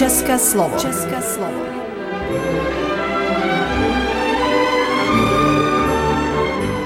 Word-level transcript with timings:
České 0.00 0.38
slovo. 0.38 0.78
České 0.78 1.22
slovo. 1.22 1.62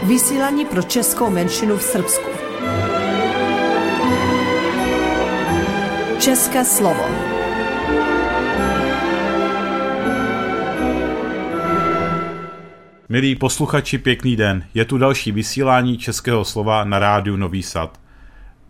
Vysílání 0.02 0.64
pro 0.66 0.82
českou 0.82 1.30
menšinu 1.30 1.76
v 1.76 1.82
Srbsku. 1.82 2.30
České 6.18 6.64
slovo. 6.64 7.04
Milí 13.08 13.36
posluchači, 13.36 13.98
pěkný 13.98 14.36
den. 14.36 14.64
Je 14.74 14.84
tu 14.84 14.98
další 14.98 15.32
vysílání 15.32 15.98
Českého 15.98 16.44
slova 16.44 16.84
na 16.84 16.98
rádiu 16.98 17.36
Nový 17.36 17.62
Sad. 17.62 18.00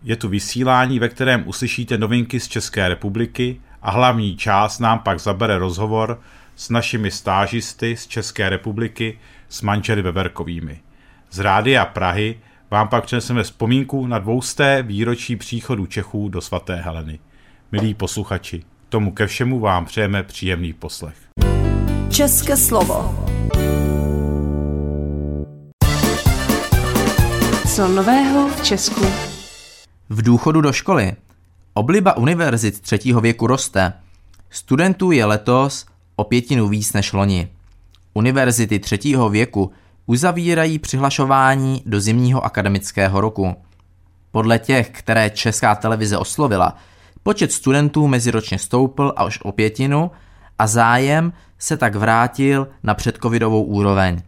Je 0.02 0.16
tu 0.16 0.28
vysílání, 0.28 0.98
ve 0.98 1.08
kterém 1.08 1.42
uslyšíte 1.46 1.98
novinky 1.98 2.40
z 2.40 2.48
České 2.48 2.88
republiky 2.88 3.60
a 3.84 3.90
hlavní 3.90 4.36
část 4.36 4.78
nám 4.78 4.98
pak 4.98 5.20
zabere 5.20 5.58
rozhovor 5.58 6.20
s 6.56 6.70
našimi 6.70 7.10
stážisty 7.10 7.96
z 7.96 8.06
České 8.06 8.48
republiky 8.48 9.18
s 9.48 9.62
manželi 9.62 10.02
Veverkovými. 10.02 10.80
Z 11.30 11.38
Rádia 11.38 11.84
Prahy 11.84 12.38
vám 12.70 12.88
pak 12.88 13.04
přineseme 13.04 13.42
vzpomínku 13.42 14.06
na 14.06 14.18
dvousté 14.18 14.82
výročí 14.82 15.36
příchodu 15.36 15.86
Čechů 15.86 16.28
do 16.28 16.40
svaté 16.40 16.76
Heleny. 16.76 17.18
Milí 17.72 17.94
posluchači, 17.94 18.62
tomu 18.88 19.12
ke 19.12 19.26
všemu 19.26 19.60
vám 19.60 19.84
přejeme 19.84 20.22
příjemný 20.22 20.72
poslech. 20.72 21.16
České 22.10 22.56
slovo. 22.56 23.26
Co 27.74 27.88
nového 27.88 28.48
v 28.48 28.62
Česku? 28.62 29.06
V 30.08 30.22
důchodu 30.22 30.60
do 30.60 30.72
školy. 30.72 31.12
Obliba 31.76 32.16
univerzit 32.16 32.80
třetího 32.80 33.20
věku 33.20 33.46
roste. 33.46 33.92
Studentů 34.50 35.10
je 35.10 35.24
letos 35.24 35.86
o 36.16 36.24
pětinu 36.24 36.68
víc 36.68 36.92
než 36.92 37.12
loni. 37.12 37.48
Univerzity 38.14 38.78
třetího 38.78 39.28
věku 39.28 39.72
uzavírají 40.06 40.78
přihlašování 40.78 41.82
do 41.86 42.00
zimního 42.00 42.44
akademického 42.44 43.20
roku. 43.20 43.56
Podle 44.30 44.58
těch, 44.58 44.90
které 44.90 45.30
česká 45.30 45.74
televize 45.74 46.18
oslovila, 46.18 46.76
počet 47.22 47.52
studentů 47.52 48.06
meziročně 48.08 48.58
stoupl 48.58 49.12
až 49.16 49.38
o 49.42 49.52
pětinu 49.52 50.10
a 50.58 50.66
zájem 50.66 51.32
se 51.58 51.76
tak 51.76 51.94
vrátil 51.94 52.68
na 52.82 52.94
předcovidovou 52.94 53.62
úroveň. 53.64 54.22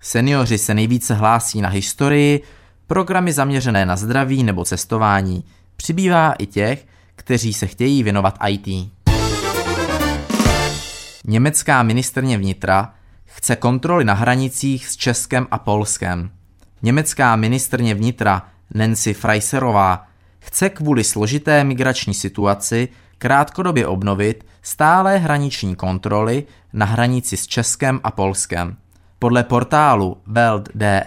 Seniori 0.00 0.58
se 0.58 0.74
nejvíce 0.74 1.14
hlásí 1.14 1.60
na 1.60 1.68
historii, 1.68 2.42
programy 2.86 3.32
zaměřené 3.32 3.86
na 3.86 3.96
zdraví 3.96 4.42
nebo 4.42 4.64
cestování. 4.64 5.44
Přibývá 5.76 6.32
i 6.32 6.46
těch, 6.46 6.87
kteří 7.28 7.52
se 7.52 7.66
chtějí 7.66 8.02
věnovat 8.02 8.38
IT. 8.48 8.92
Německá 11.24 11.82
ministrně 11.82 12.38
vnitra 12.38 12.94
chce 13.24 13.56
kontroly 13.56 14.04
na 14.04 14.14
hranicích 14.14 14.88
s 14.88 14.96
Českem 14.96 15.46
a 15.50 15.58
Polskem. 15.58 16.30
Německá 16.82 17.36
ministrně 17.36 17.94
vnitra 17.94 18.42
Nancy 18.74 19.14
Freiserová 19.14 20.06
chce 20.38 20.70
kvůli 20.70 21.04
složité 21.04 21.64
migrační 21.64 22.14
situaci 22.14 22.88
krátkodobě 23.18 23.86
obnovit 23.86 24.46
stále 24.62 25.18
hraniční 25.18 25.76
kontroly 25.76 26.44
na 26.72 26.86
hranici 26.86 27.36
s 27.36 27.46
Českem 27.46 28.00
a 28.04 28.10
Polskem. 28.10 28.76
Podle 29.18 29.44
portálu 29.44 30.16
Welt.de 30.26 31.04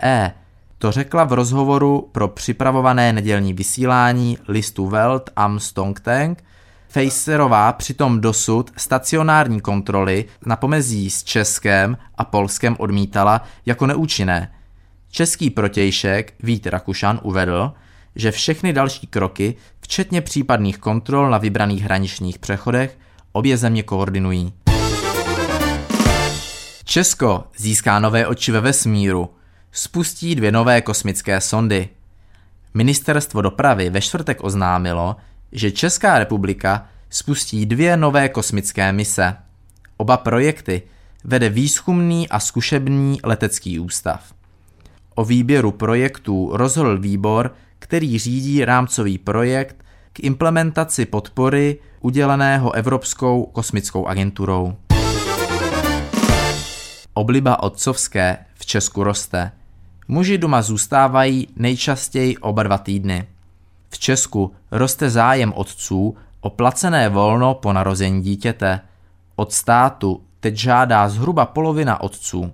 to 0.81 0.91
řekla 0.91 1.23
v 1.23 1.33
rozhovoru 1.33 2.09
pro 2.11 2.27
připravované 2.27 3.13
nedělní 3.13 3.53
vysílání 3.53 4.37
listu 4.47 4.87
Welt 4.87 5.29
am 5.35 5.59
Stongtank. 5.59 6.43
Fejserová 6.89 7.73
přitom 7.73 8.21
dosud 8.21 8.71
stacionární 8.77 9.61
kontroly 9.61 10.25
na 10.45 10.55
pomezí 10.55 11.09
s 11.09 11.23
Českem 11.23 11.97
a 12.15 12.25
Polskem 12.25 12.75
odmítala 12.79 13.43
jako 13.65 13.87
neúčinné. 13.87 14.51
Český 15.11 15.49
protějšek 15.49 16.33
Vít 16.43 16.67
Rakušan 16.67 17.19
uvedl, 17.23 17.73
že 18.15 18.31
všechny 18.31 18.73
další 18.73 19.07
kroky, 19.07 19.55
včetně 19.81 20.21
případných 20.21 20.77
kontrol 20.77 21.29
na 21.29 21.37
vybraných 21.37 21.83
hraničních 21.83 22.39
přechodech, 22.39 22.97
obě 23.31 23.57
země 23.57 23.83
koordinují. 23.83 24.53
Česko 26.83 27.43
získá 27.57 27.99
nové 27.99 28.27
oči 28.27 28.51
ve 28.51 28.61
vesmíru– 28.61 29.29
spustí 29.71 30.35
dvě 30.35 30.51
nové 30.51 30.81
kosmické 30.81 31.41
sondy. 31.41 31.89
Ministerstvo 32.73 33.41
dopravy 33.41 33.89
ve 33.89 34.01
čtvrtek 34.01 34.43
oznámilo, 34.43 35.15
že 35.51 35.71
Česká 35.71 36.19
republika 36.19 36.85
spustí 37.09 37.65
dvě 37.65 37.97
nové 37.97 38.29
kosmické 38.29 38.91
mise. 38.91 39.35
Oba 39.97 40.17
projekty 40.17 40.81
vede 41.23 41.49
výzkumný 41.49 42.29
a 42.29 42.39
zkušební 42.39 43.19
letecký 43.23 43.79
ústav. 43.79 44.33
O 45.15 45.25
výběru 45.25 45.71
projektů 45.71 46.49
rozhodl 46.53 46.97
výbor, 46.97 47.53
který 47.79 48.19
řídí 48.19 48.65
rámcový 48.65 49.17
projekt 49.17 49.85
k 50.13 50.19
implementaci 50.19 51.05
podpory 51.05 51.77
uděleného 51.99 52.71
Evropskou 52.71 53.45
kosmickou 53.45 54.05
agenturou. 54.07 54.75
Obliba 57.13 57.63
otcovské 57.63 58.37
v 58.55 58.65
Česku 58.65 59.03
roste– 59.03 59.51
Muži 60.13 60.37
doma 60.37 60.61
zůstávají 60.61 61.47
nejčastěji 61.55 62.37
oba 62.37 62.63
dva 62.63 62.77
týdny. 62.77 63.27
V 63.89 63.99
Česku 63.99 64.53
roste 64.71 65.09
zájem 65.09 65.53
otců 65.55 66.15
o 66.41 66.49
placené 66.49 67.09
volno 67.09 67.53
po 67.53 67.73
narození 67.73 68.21
dítěte. 68.21 68.79
Od 69.35 69.53
státu 69.53 70.23
teď 70.39 70.55
žádá 70.55 71.09
zhruba 71.09 71.45
polovina 71.45 72.01
otců. 72.01 72.51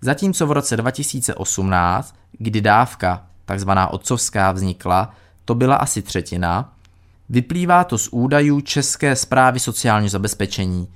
Zatímco 0.00 0.46
v 0.46 0.52
roce 0.52 0.76
2018, 0.76 2.14
kdy 2.38 2.60
dávka, 2.60 3.26
takzvaná 3.44 3.88
otcovská, 3.88 4.52
vznikla, 4.52 5.14
to 5.44 5.54
byla 5.54 5.76
asi 5.76 6.02
třetina, 6.02 6.72
vyplývá 7.28 7.84
to 7.84 7.98
z 7.98 8.08
údajů 8.12 8.60
České 8.60 9.16
zprávy 9.16 9.60
sociálního 9.60 10.10
zabezpečení. 10.10 10.88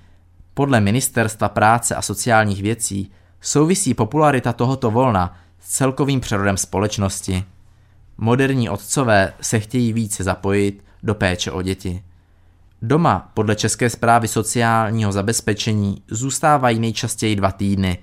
Podle 0.54 0.80
Ministerstva 0.80 1.48
práce 1.48 1.94
a 1.94 2.02
sociálních 2.02 2.62
věcí 2.62 3.10
souvisí 3.41 3.94
popularita 3.94 4.52
tohoto 4.52 4.91
volna 4.91 5.36
s 5.60 5.70
celkovým 5.70 6.20
přerodem 6.20 6.56
společnosti. 6.56 7.44
Moderní 8.19 8.69
otcové 8.69 9.32
se 9.41 9.60
chtějí 9.60 9.92
více 9.92 10.24
zapojit 10.24 10.84
do 11.02 11.14
péče 11.14 11.50
o 11.50 11.62
děti. 11.62 12.02
Doma 12.82 13.30
podle 13.34 13.56
České 13.56 13.91
zprávy 13.91 14.28
sociálního 14.28 15.12
zabezpečení 15.12 16.02
zůstávají 16.08 16.78
nejčastěji 16.78 17.36
dva 17.36 17.52
týdny. 17.52 17.98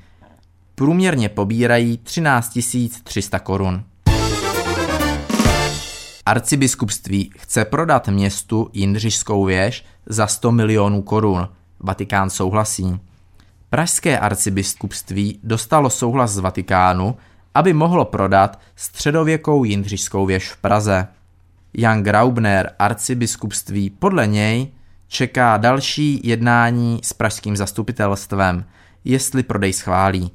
Průměrně 0.75 1.29
pobírají 1.29 1.97
13 1.97 2.59
300 3.03 3.39
korun. 3.39 3.83
Arcibiskupství 6.25 7.31
chce 7.37 7.65
prodat 7.65 8.07
městu 8.07 8.69
Jindřišskou 8.73 9.45
věž 9.45 9.85
za 10.05 10.27
100 10.27 10.51
milionů 10.51 11.01
korun. 11.01 11.49
Vatikán 11.79 12.29
souhlasí. 12.29 12.99
Pražské 13.69 14.19
arcibiskupství 14.19 15.39
dostalo 15.43 15.89
souhlas 15.89 16.31
z 16.31 16.37
Vatikánu, 16.39 17.17
aby 17.55 17.73
mohlo 17.73 18.05
prodat 18.05 18.59
středověkou 18.75 19.63
Jindřišskou 19.63 20.25
věž 20.25 20.51
v 20.51 20.57
Praze. 20.57 21.07
Jan 21.73 22.03
Graubner, 22.03 22.71
arcibiskupství, 22.79 23.89
podle 23.89 24.27
něj 24.27 24.67
čeká 25.07 25.57
další 25.57 26.21
jednání 26.23 26.99
s 27.03 27.13
pražským 27.13 27.57
zastupitelstvem, 27.57 28.65
jestli 29.03 29.43
prodej 29.43 29.73
schválí. 29.73 30.31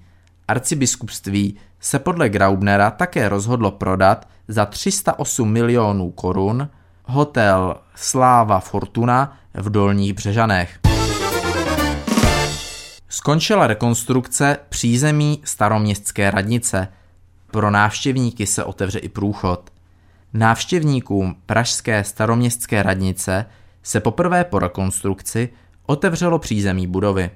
Arcibiskupství 0.49 1.57
se 1.81 1.99
podle 1.99 2.29
Graubnera 2.29 2.91
také 2.91 3.29
rozhodlo 3.29 3.71
prodat 3.71 4.29
za 4.49 4.67
308 4.67 5.53
milionů 5.53 6.11
korun 6.11 6.69
hotel 7.05 7.77
Sláva 7.95 8.61
Fortuna 8.61 9.37
v 9.55 9.71
Dolních 9.71 10.15
Břežanech. 10.15 10.79
Skončila 13.09 13.67
rekonstrukce 13.67 14.57
přízemí 14.69 15.41
staroměstské 15.45 16.31
radnice– 16.31 16.89
pro 17.51 17.71
návštěvníky 17.71 18.47
se 18.47 18.65
otevře 18.65 18.99
i 18.99 19.09
průchod. 19.09 19.71
Návštěvníkům 20.35 21.37
Pražské 21.47 22.05
staroměstské 22.05 22.83
radnice 22.83 23.47
se 23.83 24.01
poprvé 24.01 24.45
po 24.45 24.59
rekonstrukci 24.59 25.49
otevřelo 25.87 26.39
přízemí 26.39 26.87
budovy. 26.87 27.31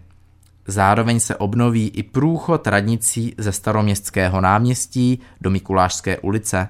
Zároveň 0.67 1.21
se 1.21 1.37
obnoví 1.37 1.89
i 1.89 2.03
průchod 2.03 2.67
radnicí 2.67 3.35
ze 3.39 3.53
staroměstského 3.53 4.41
náměstí 4.41 5.21
do 5.41 5.51
Mikulášské 5.51 6.19
ulice. 6.19 6.69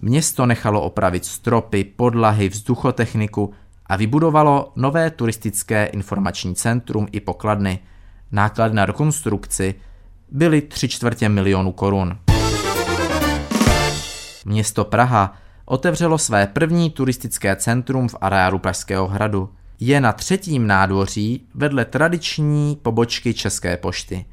Město 0.00 0.46
nechalo 0.46 0.82
opravit 0.82 1.24
stropy, 1.24 1.84
podlahy, 1.84 2.48
vzduchotechniku 2.48 3.54
a 3.86 3.96
vybudovalo 3.96 4.72
nové 4.76 5.10
turistické 5.10 5.86
informační 5.86 6.54
centrum 6.54 7.08
i 7.12 7.20
pokladny. 7.20 7.78
Náklady 8.32 8.74
na 8.74 8.86
rekonstrukci 8.86 9.74
byly 10.30 10.62
tři 10.62 10.88
čtvrtě 10.88 11.28
milionu 11.28 11.72
korun. 11.72 12.18
Město 14.44 14.84
Praha 14.84 15.34
otevřelo 15.64 16.18
své 16.18 16.46
první 16.46 16.90
turistické 16.90 17.56
centrum 17.56 18.08
v 18.08 18.14
areálu 18.20 18.58
Pražského 18.58 19.08
hradu. 19.08 19.48
Je 19.80 20.00
na 20.00 20.12
třetím 20.12 20.66
nádvoří 20.66 21.46
vedle 21.54 21.84
tradiční 21.84 22.78
pobočky 22.82 23.34
České 23.34 23.76
pošty. 23.76 24.24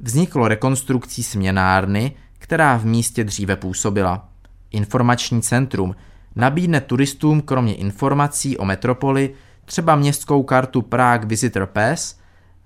Vzniklo 0.00 0.48
rekonstrukcí 0.48 1.22
směnárny, 1.22 2.12
která 2.38 2.76
v 2.76 2.84
místě 2.84 3.24
dříve 3.24 3.56
působila. 3.56 4.28
Informační 4.70 5.42
centrum 5.42 5.94
nabídne 6.36 6.80
turistům 6.80 7.40
kromě 7.40 7.74
informací 7.74 8.58
o 8.58 8.64
metropoli 8.64 9.34
třeba 9.64 9.96
městskou 9.96 10.42
kartu 10.42 10.82
Prague 10.82 11.28
Visitor 11.28 11.66
Pass 11.66 12.16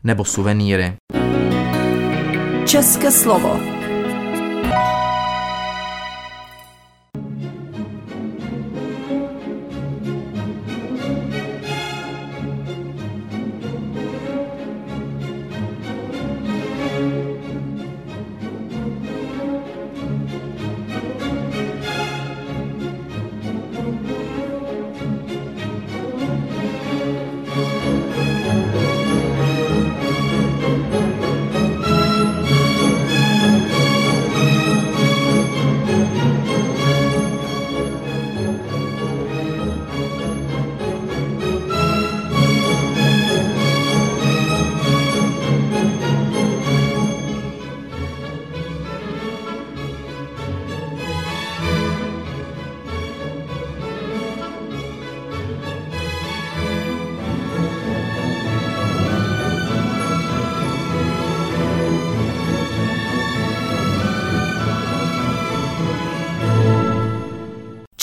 nebo 0.05 0.25
suvenýry. 0.25 0.93
České 2.67 3.11
slovo. 3.11 3.76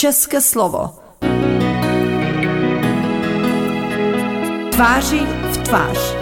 České 0.03 0.41
slovo. 0.41 0.89
Tváři 4.71 5.19
v 5.51 5.57
tvář. 5.57 6.15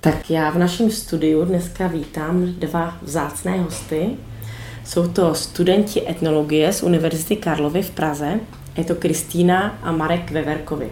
Tak 0.00 0.30
já 0.30 0.50
v 0.50 0.58
našem 0.58 0.90
studiu 0.90 1.44
dneska 1.44 1.86
vítám 1.86 2.46
dva 2.46 2.98
vzácné 3.02 3.60
hosty. 3.60 4.10
Jsou 4.84 5.08
to 5.08 5.34
studenti 5.34 6.08
etnologie 6.08 6.72
z 6.72 6.82
Univerzity 6.82 7.36
Karlovy 7.36 7.82
v 7.82 7.90
Praze. 7.90 8.40
Je 8.76 8.84
to 8.84 8.94
Kristýna 8.94 9.78
a 9.82 9.92
Marek 9.92 10.30
Veverkovi, 10.30 10.90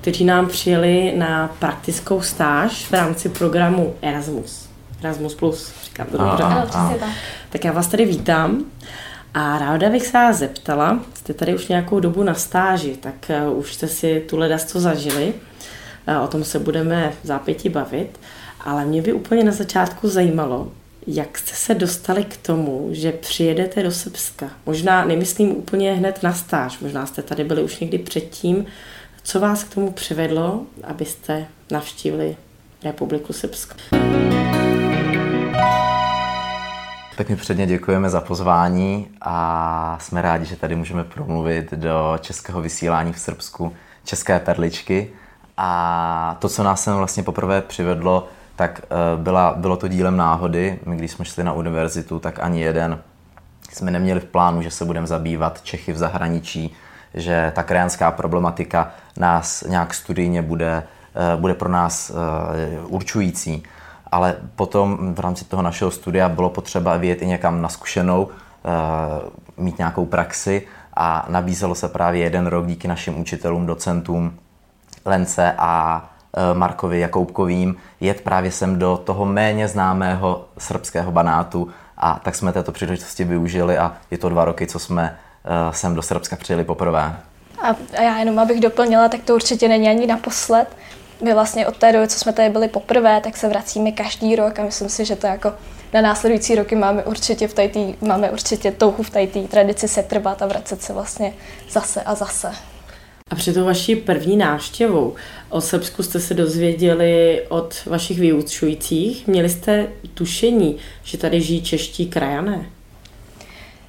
kteří 0.00 0.24
nám 0.24 0.48
přijeli 0.48 1.14
na 1.16 1.56
praktickou 1.58 2.20
stáž 2.20 2.86
v 2.86 2.92
rámci 2.92 3.28
programu 3.28 3.94
Erasmus. 4.02 4.65
Erasmus+, 5.00 5.34
plus, 5.34 5.72
říkám 5.84 6.06
to 6.06 6.18
dobře. 6.18 6.44
Tak 7.50 7.64
já 7.64 7.72
vás 7.72 7.86
tady 7.86 8.04
vítám. 8.04 8.64
A 9.34 9.58
ráda 9.58 9.90
bych 9.90 10.06
se 10.06 10.12
vás 10.12 10.36
zeptala, 10.36 11.00
jste 11.14 11.34
tady 11.34 11.54
už 11.54 11.68
nějakou 11.68 12.00
dobu 12.00 12.22
na 12.22 12.34
stáži, 12.34 12.96
tak 12.96 13.30
uh, 13.48 13.58
už 13.58 13.74
jste 13.74 13.88
si 13.88 14.24
tu 14.28 14.36
ledas 14.36 14.64
co 14.64 14.80
zažili, 14.80 15.34
uh, 16.08 16.24
o 16.24 16.26
tom 16.26 16.44
se 16.44 16.58
budeme 16.58 17.12
v 17.22 17.26
zápěti 17.26 17.68
bavit, 17.68 18.20
ale 18.60 18.84
mě 18.84 19.02
by 19.02 19.12
úplně 19.12 19.44
na 19.44 19.52
začátku 19.52 20.08
zajímalo, 20.08 20.68
jak 21.06 21.38
jste 21.38 21.54
se 21.54 21.74
dostali 21.74 22.24
k 22.24 22.36
tomu, 22.36 22.88
že 22.92 23.12
přijedete 23.12 23.82
do 23.82 23.90
Srbska? 23.90 24.50
Možná 24.66 25.04
nemyslím 25.04 25.50
úplně 25.56 25.92
hned 25.92 26.22
na 26.22 26.34
stáž, 26.34 26.78
možná 26.78 27.06
jste 27.06 27.22
tady 27.22 27.44
byli 27.44 27.62
už 27.62 27.78
někdy 27.78 27.98
předtím. 27.98 28.66
Co 29.24 29.40
vás 29.40 29.64
k 29.64 29.74
tomu 29.74 29.92
přivedlo, 29.92 30.62
abyste 30.84 31.46
navštívili 31.70 32.36
Republiku 32.84 33.32
Srbsko? 33.32 33.74
Pěkně 37.16 37.36
předně 37.36 37.66
děkujeme 37.66 38.10
za 38.10 38.20
pozvání 38.20 39.08
a 39.20 39.96
jsme 40.00 40.22
rádi, 40.22 40.44
že 40.44 40.56
tady 40.56 40.76
můžeme 40.76 41.04
promluvit 41.04 41.72
do 41.72 42.18
českého 42.20 42.60
vysílání 42.60 43.12
v 43.12 43.18
Srbsku 43.18 43.72
České 44.04 44.40
perličky. 44.40 45.10
A 45.56 46.36
to, 46.38 46.48
co 46.48 46.62
nás 46.62 46.82
sem 46.84 46.94
vlastně 46.94 47.22
poprvé 47.22 47.62
přivedlo, 47.62 48.28
tak 48.56 48.80
eh, 48.84 48.96
byla, 49.16 49.54
bylo 49.56 49.76
to 49.76 49.88
dílem 49.88 50.16
náhody. 50.16 50.78
My, 50.86 50.96
když 50.96 51.10
jsme 51.10 51.24
šli 51.24 51.44
na 51.44 51.52
univerzitu, 51.52 52.18
tak 52.18 52.38
ani 52.38 52.60
jeden 52.60 52.98
jsme 53.72 53.90
neměli 53.90 54.20
v 54.20 54.24
plánu, 54.24 54.62
že 54.62 54.70
se 54.70 54.84
budeme 54.84 55.06
zabývat 55.06 55.62
Čechy 55.62 55.92
v 55.92 55.98
zahraničí, 55.98 56.74
že 57.14 57.52
ta 57.54 57.62
krajanská 57.62 58.10
problematika 58.10 58.90
nás 59.16 59.62
nějak 59.62 59.94
studijně 59.94 60.42
bude, 60.42 60.82
eh, 61.14 61.36
bude 61.36 61.54
pro 61.54 61.68
nás 61.68 62.10
eh, 62.10 62.80
určující 62.80 63.62
ale 64.12 64.36
potom 64.56 65.14
v 65.14 65.20
rámci 65.20 65.44
toho 65.44 65.62
našeho 65.62 65.90
studia 65.90 66.28
bylo 66.28 66.50
potřeba 66.50 66.96
vyjet 66.96 67.22
i 67.22 67.26
někam 67.26 67.62
na 67.62 67.68
zkušenou, 67.68 68.28
eh, 68.28 68.70
mít 69.56 69.78
nějakou 69.78 70.06
praxi 70.06 70.66
a 70.96 71.26
nabízelo 71.28 71.74
se 71.74 71.88
právě 71.88 72.22
jeden 72.22 72.46
rok 72.46 72.66
díky 72.66 72.88
našim 72.88 73.20
učitelům, 73.20 73.66
docentům 73.66 74.34
Lence 75.04 75.54
a 75.58 76.04
eh, 76.36 76.54
Markovi 76.54 77.00
Jakoubkovým 77.00 77.76
jet 78.00 78.20
právě 78.20 78.50
sem 78.50 78.78
do 78.78 78.96
toho 78.96 79.24
méně 79.24 79.68
známého 79.68 80.44
srbského 80.58 81.12
banátu 81.12 81.68
a 81.96 82.20
tak 82.24 82.34
jsme 82.34 82.52
této 82.52 82.72
příležitosti 82.72 83.24
využili 83.24 83.78
a 83.78 83.92
je 84.10 84.18
to 84.18 84.28
dva 84.28 84.44
roky, 84.44 84.66
co 84.66 84.78
jsme 84.78 85.16
eh, 85.44 85.72
sem 85.72 85.94
do 85.94 86.02
Srbska 86.02 86.36
přijeli 86.36 86.64
poprvé. 86.64 87.16
A 87.62 88.02
já 88.02 88.18
jenom 88.18 88.38
abych 88.38 88.60
doplnila, 88.60 89.08
tak 89.08 89.22
to 89.22 89.34
určitě 89.34 89.68
není 89.68 89.88
ani 89.88 90.06
naposled. 90.06 90.76
My 91.22 91.34
vlastně 91.34 91.66
od 91.66 91.76
té 91.76 91.92
doby, 91.92 92.08
co 92.08 92.18
jsme 92.18 92.32
tady 92.32 92.48
byli 92.48 92.68
poprvé, 92.68 93.20
tak 93.20 93.36
se 93.36 93.48
vracíme 93.48 93.92
každý 93.92 94.36
rok 94.36 94.58
a 94.58 94.64
myslím 94.64 94.88
si, 94.88 95.04
že 95.04 95.16
to 95.16 95.26
jako 95.26 95.52
na 95.92 96.00
následující 96.00 96.54
roky 96.54 96.76
máme 96.76 97.04
určitě 97.04 97.48
v 97.48 97.54
tajtý, 97.54 97.94
máme 98.00 98.30
určitě 98.30 98.72
touhu 98.72 99.02
v 99.02 99.10
té 99.10 99.26
tradici 99.26 99.88
se 99.88 100.02
trvat 100.02 100.42
a 100.42 100.46
vracet 100.46 100.82
se 100.82 100.92
vlastně 100.92 101.34
zase 101.70 102.02
a 102.02 102.14
zase. 102.14 102.48
A 103.30 103.34
před 103.34 103.54
tou 103.54 103.64
vaší 103.64 103.96
první 103.96 104.36
návštěvou 104.36 105.14
o 105.48 105.60
Srbsku 105.60 106.02
jste 106.02 106.20
se 106.20 106.34
dozvěděli 106.34 107.42
od 107.48 107.74
vašich 107.86 108.18
vyučujících. 108.18 109.26
Měli 109.26 109.48
jste 109.48 109.88
tušení, 110.14 110.76
že 111.04 111.18
tady 111.18 111.40
žijí 111.40 111.62
čeští 111.62 112.06
krajané? 112.06 112.66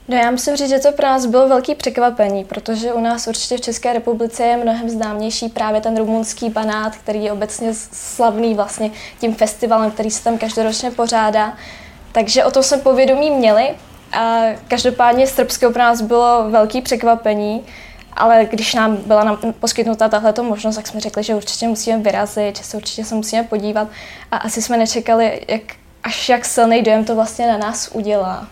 No 0.10 0.18
já 0.18 0.32
musím 0.32 0.56
říct, 0.56 0.70
že 0.70 0.80
to 0.80 0.92
pro 0.92 1.06
nás 1.06 1.26
bylo 1.26 1.48
velký 1.48 1.76
překvapení, 1.76 2.46
protože 2.46 2.94
u 2.94 3.00
nás 3.00 3.28
určitě 3.28 3.58
v 3.58 3.62
České 3.62 3.94
republice 3.94 4.44
je 4.44 4.58
mnohem 4.58 4.90
známější 4.90 5.50
právě 5.50 5.82
ten 5.82 5.98
rumunský 5.98 6.50
banát, 6.50 6.96
který 6.96 7.24
je 7.24 7.32
obecně 7.32 7.74
slavný 7.92 8.54
vlastně 8.54 8.92
tím 9.20 9.36
festivalem, 9.36 9.92
který 9.92 10.12
se 10.12 10.24
tam 10.24 10.38
každoročně 10.38 10.92
pořádá. 10.92 11.54
Takže 12.12 12.46
o 12.46 12.52
tom 12.52 12.64
jsme 12.64 12.78
povědomí 12.78 13.32
měli 13.32 13.70
a 14.12 14.42
každopádně 14.68 15.28
srbské 15.28 15.70
pro 15.70 15.80
nás 15.80 16.02
bylo 16.02 16.50
velký 16.50 16.82
překvapení, 16.82 17.66
ale 18.14 18.46
když 18.46 18.74
nám 18.74 18.98
byla 18.98 19.24
nám 19.24 19.38
poskytnuta 19.60 20.10
tahle 20.10 20.34
možnost, 20.42 20.76
tak 20.76 20.88
jsme 20.88 21.00
řekli, 21.00 21.24
že 21.24 21.36
určitě 21.36 21.68
musíme 21.68 21.98
vyrazit, 21.98 22.58
že 22.58 22.64
se 22.64 22.78
určitě 22.78 23.06
se 23.06 23.16
musíme 23.16 23.44
podívat 23.44 23.88
a 24.32 24.38
asi 24.38 24.62
jsme 24.62 24.78
nečekali, 24.78 25.46
jak, 25.48 25.62
až 26.04 26.30
jak 26.30 26.46
silný 26.46 26.82
dojem 26.82 27.06
to 27.06 27.16
vlastně 27.16 27.48
na 27.48 27.58
nás 27.58 27.90
udělá. 27.94 28.48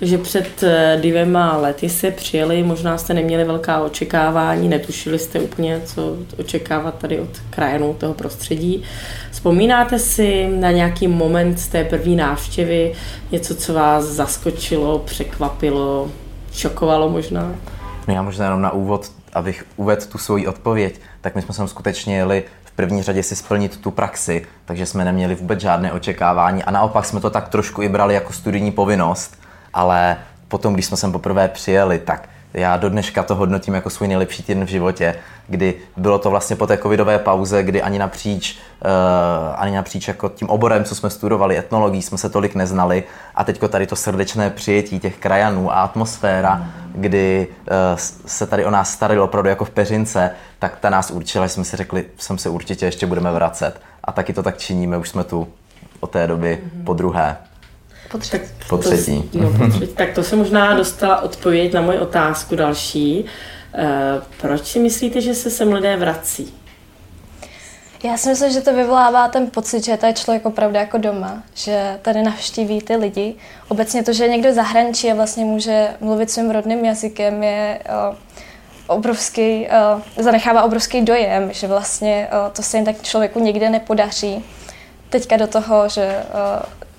Že 0.00 0.18
před 0.18 0.62
eh, 0.62 0.98
dvěma 1.02 1.56
lety 1.56 1.88
se 1.88 2.10
přijeli, 2.10 2.62
možná 2.62 2.98
jste 2.98 3.14
neměli 3.14 3.44
velká 3.44 3.80
očekávání, 3.80 4.68
netušili 4.68 5.18
jste 5.18 5.40
úplně, 5.40 5.80
co 5.84 6.16
očekávat 6.38 6.98
tady 6.98 7.20
od 7.20 7.28
krajanů 7.50 7.94
toho 7.94 8.14
prostředí. 8.14 8.82
Vzpomínáte 9.30 9.98
si 9.98 10.48
na 10.48 10.70
nějaký 10.70 11.08
moment 11.08 11.58
z 11.58 11.68
té 11.68 11.84
první 11.84 12.16
návštěvy, 12.16 12.92
něco, 13.32 13.54
co 13.54 13.74
vás 13.74 14.04
zaskočilo, 14.04 14.98
překvapilo, 14.98 16.10
šokovalo 16.52 17.08
možná? 17.08 17.54
No 18.08 18.14
já 18.14 18.22
možná 18.22 18.44
jenom 18.44 18.62
na 18.62 18.72
úvod, 18.72 19.10
abych 19.32 19.66
uvedl 19.76 20.06
tu 20.12 20.18
svoji 20.18 20.46
odpověď, 20.46 21.00
tak 21.20 21.34
my 21.34 21.42
jsme 21.42 21.54
sem 21.54 21.68
skutečně 21.68 22.16
jeli 22.16 22.44
první 22.80 23.02
řadě 23.02 23.22
si 23.22 23.36
splnit 23.36 23.76
tu 23.76 23.90
praxi, 23.90 24.46
takže 24.64 24.86
jsme 24.86 25.04
neměli 25.04 25.34
vůbec 25.34 25.60
žádné 25.60 25.92
očekávání. 25.92 26.64
A 26.64 26.70
naopak 26.70 27.04
jsme 27.04 27.20
to 27.20 27.30
tak 27.30 27.48
trošku 27.48 27.82
i 27.82 27.88
brali 27.88 28.14
jako 28.14 28.32
studijní 28.32 28.72
povinnost, 28.72 29.38
ale 29.74 30.16
potom, 30.48 30.74
když 30.74 30.86
jsme 30.86 30.96
sem 30.96 31.12
poprvé 31.12 31.48
přijeli, 31.48 31.98
tak 31.98 32.28
Já 32.54 32.76
do 32.76 32.88
dneška 32.88 33.22
to 33.22 33.34
hodnotím 33.34 33.74
jako 33.74 33.90
svůj 33.90 34.08
nejlepší 34.08 34.42
týden 34.42 34.64
v 34.64 34.68
životě, 34.68 35.14
kdy 35.48 35.74
bylo 35.96 36.18
to 36.18 36.30
vlastně 36.30 36.56
po 36.56 36.66
té 36.66 36.78
covidové 36.78 37.18
pauze, 37.18 37.62
kdy 37.62 37.82
ani 37.82 37.98
napříč, 37.98 38.58
uh, 38.84 38.90
ani 39.56 39.76
napříč 39.76 40.08
jako 40.08 40.28
tím 40.28 40.50
oborem, 40.50 40.84
co 40.84 40.94
jsme 40.94 41.10
studovali, 41.10 41.58
etnologií, 41.58 42.02
jsme 42.02 42.18
se 42.18 42.28
tolik 42.28 42.54
neznali 42.54 43.04
a 43.34 43.44
teďko 43.44 43.68
tady 43.68 43.86
to 43.86 43.96
srdečné 43.96 44.50
přijetí 44.50 44.98
těch 44.98 45.16
krajanů 45.16 45.72
a 45.72 45.74
atmosféra, 45.74 46.66
kdy 46.94 47.46
uh, 47.50 47.98
se 48.26 48.46
tady 48.46 48.64
o 48.64 48.70
nás 48.70 48.92
starali 48.92 49.20
opravdu 49.20 49.48
jako 49.48 49.64
v 49.64 49.70
peřince, 49.70 50.30
tak 50.58 50.78
ta 50.80 50.90
nás 50.90 51.10
určila, 51.10 51.48
jsme 51.48 51.64
si 51.64 51.76
řekli, 51.76 52.04
sem 52.18 52.38
se 52.38 52.48
určitě 52.48 52.86
ještě 52.86 53.06
budeme 53.06 53.32
vracet. 53.32 53.80
A 54.04 54.12
taky 54.12 54.32
to 54.32 54.42
tak 54.42 54.58
činíme, 54.58 54.96
už 54.96 55.08
jsme 55.08 55.24
tu 55.24 55.48
od 56.00 56.10
té 56.10 56.26
doby 56.26 56.58
mm-hmm. 56.62 56.84
po 56.84 56.94
druhé. 56.94 57.36
Po 58.10 58.18
třetí. 58.18 58.48
Po 58.68 58.78
třetí. 58.78 59.22
To, 59.22 59.38
no, 59.38 59.50
po 59.58 59.68
třetí. 59.68 59.94
Tak 59.94 60.14
to 60.14 60.22
se 60.22 60.36
možná 60.36 60.74
dostala 60.74 61.20
odpověď 61.20 61.72
na 61.72 61.80
moji 61.80 61.98
otázku 61.98 62.56
další. 62.56 63.24
E, 63.74 63.86
proč 64.40 64.66
si 64.66 64.78
myslíte, 64.78 65.20
že 65.20 65.34
se 65.34 65.50
sem 65.50 65.72
lidé 65.72 65.96
vrací? 65.96 66.54
Já 68.04 68.16
si 68.16 68.28
myslím, 68.28 68.52
že 68.52 68.60
to 68.60 68.74
vyvolává 68.74 69.28
ten 69.28 69.46
pocit, 69.46 69.84
že 69.84 69.92
je 69.92 69.96
tady 69.96 70.14
člověk 70.14 70.46
opravdu 70.46 70.76
jako 70.76 70.98
doma, 70.98 71.42
že 71.54 71.98
tady 72.02 72.22
navštíví 72.22 72.80
ty 72.80 72.96
lidi. 72.96 73.34
Obecně 73.68 74.02
to, 74.02 74.12
že 74.12 74.28
někdo 74.28 74.52
zahraničí 74.52 75.10
a 75.10 75.14
vlastně 75.14 75.44
může 75.44 75.88
mluvit 76.00 76.30
svým 76.30 76.50
rodným 76.50 76.84
jazykem, 76.84 77.42
je 77.42 77.80
uh, 78.10 78.16
obrovský, 78.86 79.66
uh, 79.66 80.00
zanechává 80.24 80.62
obrovský 80.62 81.02
dojem, 81.02 81.52
že 81.52 81.66
vlastně 81.66 82.28
uh, 82.32 82.52
to 82.52 82.62
se 82.62 82.76
jen 82.76 82.84
tak 82.84 83.02
člověku 83.02 83.40
nikde 83.40 83.70
nepodaří. 83.70 84.44
Teďka 85.10 85.36
do 85.36 85.46
toho, 85.46 85.88
že 85.88 86.22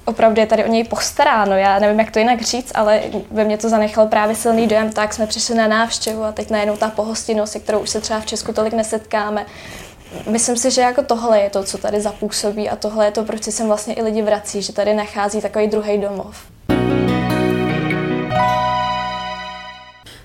opravdu 0.06 0.42
je 0.42 0.48
tady 0.48 0.66
o 0.66 0.68
něj 0.68 0.84
postaráno. 0.84 1.54
Já 1.54 1.80
nevím, 1.80 2.00
jak 2.00 2.12
to 2.12 2.20
jinak 2.20 2.42
říct, 2.42 2.72
ale 2.76 3.02
ve 3.32 3.44
mně 3.44 3.58
to 3.58 3.70
zanechal 3.70 4.08
právě 4.08 4.36
silný 4.36 4.68
dojem, 4.68 4.92
tak 4.92 5.14
jsme 5.14 5.28
přišli 5.28 5.56
na 5.56 5.68
návštěvu 5.68 6.24
a 6.24 6.32
teď 6.32 6.50
najednou 6.50 6.78
ta 6.78 6.90
pohostinnost, 6.90 7.52
se 7.52 7.60
kterou 7.60 7.80
už 7.80 7.90
se 7.90 8.02
třeba 8.02 8.20
v 8.20 8.26
Česku 8.26 8.54
tolik 8.54 8.74
nesetkáme. 8.74 9.46
Myslím 10.30 10.58
si, 10.58 10.72
že 10.72 10.82
jako 10.82 11.04
tohle 11.04 11.40
je 11.40 11.50
to, 11.50 11.64
co 11.64 11.78
tady 11.78 12.02
zapůsobí 12.02 12.70
a 12.70 12.76
tohle 12.76 13.06
je 13.06 13.12
to, 13.12 13.24
proč 13.24 13.44
si 13.44 13.52
sem 13.52 13.68
vlastně 13.68 13.94
i 13.94 14.02
lidi 14.02 14.22
vrací, 14.22 14.62
že 14.62 14.74
tady 14.74 14.94
nachází 14.94 15.42
takový 15.42 15.68
druhý 15.68 15.98
domov. 15.98 16.38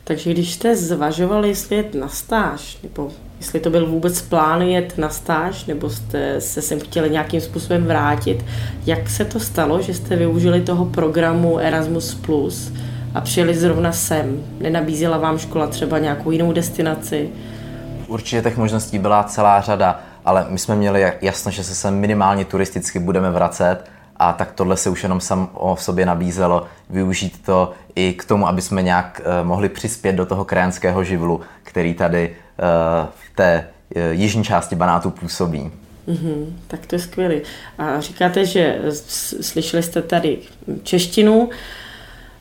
Takže 0.04 0.30
když 0.30 0.54
jste 0.54 0.76
zvažovali, 0.76 1.48
jestli 1.48 1.76
jet 1.76 1.94
na 1.94 2.08
stáž, 2.08 2.78
nebo 2.82 3.12
jestli 3.38 3.60
to 3.60 3.70
byl 3.70 3.86
vůbec 3.86 4.22
plán 4.22 4.62
jet 4.62 4.98
na 4.98 5.08
stáž, 5.08 5.64
nebo 5.64 5.90
jste 5.90 6.40
se 6.40 6.62
sem 6.62 6.80
chtěli 6.80 7.10
nějakým 7.10 7.40
způsobem 7.40 7.84
vrátit, 7.84 8.44
jak 8.86 9.10
se 9.10 9.24
to 9.24 9.40
stalo, 9.40 9.82
že 9.82 9.94
jste 9.94 10.16
využili 10.16 10.60
toho 10.60 10.84
programu 10.84 11.58
Erasmus+, 11.58 12.14
Plus 12.14 12.72
a 13.14 13.20
přijeli 13.20 13.54
zrovna 13.54 13.92
sem? 13.92 14.44
Nenabízela 14.60 15.18
vám 15.18 15.38
škola 15.38 15.66
třeba 15.66 15.98
nějakou 15.98 16.30
jinou 16.30 16.52
destinaci? 16.52 17.28
Určitě 18.06 18.42
těch 18.42 18.56
možností 18.56 18.98
byla 18.98 19.24
celá 19.24 19.60
řada, 19.60 20.00
ale 20.24 20.46
my 20.48 20.58
jsme 20.58 20.76
měli 20.76 21.12
jasno, 21.22 21.50
že 21.50 21.64
se 21.64 21.74
sem 21.74 21.94
minimálně 21.94 22.44
turisticky 22.44 22.98
budeme 22.98 23.30
vracet 23.30 23.78
a 24.16 24.32
tak 24.32 24.52
tohle 24.52 24.76
se 24.76 24.90
už 24.90 25.02
jenom 25.02 25.20
sam 25.20 25.48
o 25.54 25.76
sobě 25.76 26.06
nabízelo, 26.06 26.66
využít 26.90 27.42
to 27.46 27.72
i 27.94 28.12
k 28.12 28.24
tomu, 28.24 28.48
aby 28.48 28.62
jsme 28.62 28.82
nějak 28.82 29.20
uh, 29.20 29.46
mohli 29.46 29.68
přispět 29.68 30.12
do 30.12 30.26
toho 30.26 30.44
krajanského 30.44 31.04
živlu, 31.04 31.40
který 31.62 31.94
tady 31.94 32.36
v 33.10 33.36
té 33.36 33.68
uh, 33.96 34.02
jižní 34.02 34.44
části 34.44 34.76
Banátu 34.76 35.10
působí. 35.10 35.70
Mm-hmm, 36.08 36.52
tak 36.66 36.86
to 36.86 36.94
je 36.94 36.98
skvělé. 36.98 37.34
A 37.78 38.00
říkáte, 38.00 38.46
že 38.46 38.78
slyšeli 39.40 39.82
jste 39.82 40.02
tady 40.02 40.38
češtinu, 40.82 41.50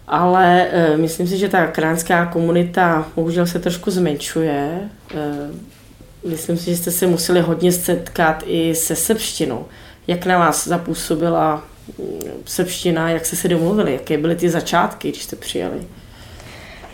ale 0.08 0.68
e, 0.68 0.98
myslím 0.98 1.28
si, 1.28 1.38
že 1.38 1.50
ta 1.50 1.68
kránská 1.68 2.26
komunita 2.26 3.08
bohužel 3.16 3.48
se 3.48 3.60
trošku 3.60 3.92
zmenšuje. 3.92 4.90
Myslím 6.28 6.58
si, 6.58 6.66
že 6.66 6.78
jste 6.78 6.92
se 6.92 7.08
museli 7.08 7.42
hodně 7.42 7.72
setkat 7.72 8.44
i 8.48 8.76
se 8.76 8.96
srbštinou. 8.96 9.66
Jak 10.08 10.26
na 10.26 10.38
vás 10.38 10.68
zapůsobila 10.68 11.64
mm, 12.00 12.20
srbština, 12.46 13.10
jak 13.10 13.26
jste 13.26 13.36
se 13.36 13.48
domluvili, 13.48 13.94
jaké 13.94 14.18
byly 14.18 14.36
ty 14.36 14.50
začátky, 14.50 15.10
když 15.10 15.24
jste 15.24 15.36
přijeli? 15.36 15.88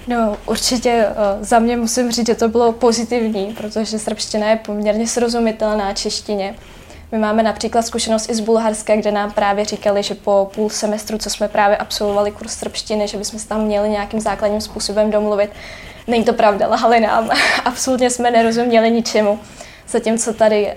No, 0.08 0.38
určitě 0.46 1.08
uh, 1.10 1.44
za 1.44 1.60
mě 1.60 1.78
musím 1.78 2.12
říct, 2.12 2.28
že 2.28 2.36
to 2.36 2.48
bylo 2.48 2.72
pozitivní, 2.72 3.54
protože 3.58 4.00
srbština 4.00 4.50
je 4.50 4.56
poměrně 4.56 5.08
srozumitelná 5.08 5.94
češtině. 5.94 6.56
My 7.12 7.18
máme 7.18 7.44
například 7.44 7.82
zkušenost 7.82 8.30
i 8.30 8.36
z 8.36 8.40
Bulharska, 8.40 8.96
kde 8.96 9.12
nám 9.12 9.32
právě 9.32 9.66
říkali, 9.66 10.04
že 10.04 10.16
po 10.16 10.52
půl 10.56 10.70
semestru, 10.70 11.18
co 11.18 11.30
jsme 11.30 11.48
právě 11.48 11.78
absolvovali 11.78 12.32
kurz 12.32 12.54
srbštiny, 12.54 13.08
že 13.08 13.18
bychom 13.18 13.40
se 13.40 13.48
tam 13.48 13.62
měli 13.62 13.90
nějakým 13.90 14.20
základním 14.20 14.62
způsobem 14.62 15.12
domluvit. 15.12 15.52
Není 16.08 16.24
to 16.24 16.34
pravda, 16.34 16.68
lhali 16.68 17.00
nám. 17.00 17.30
Absolutně 17.66 18.10
jsme 18.10 18.32
nerozuměli 18.32 18.92
ničemu. 18.92 19.40
Zatímco 19.90 20.34
tady, 20.34 20.68
eh, 20.68 20.76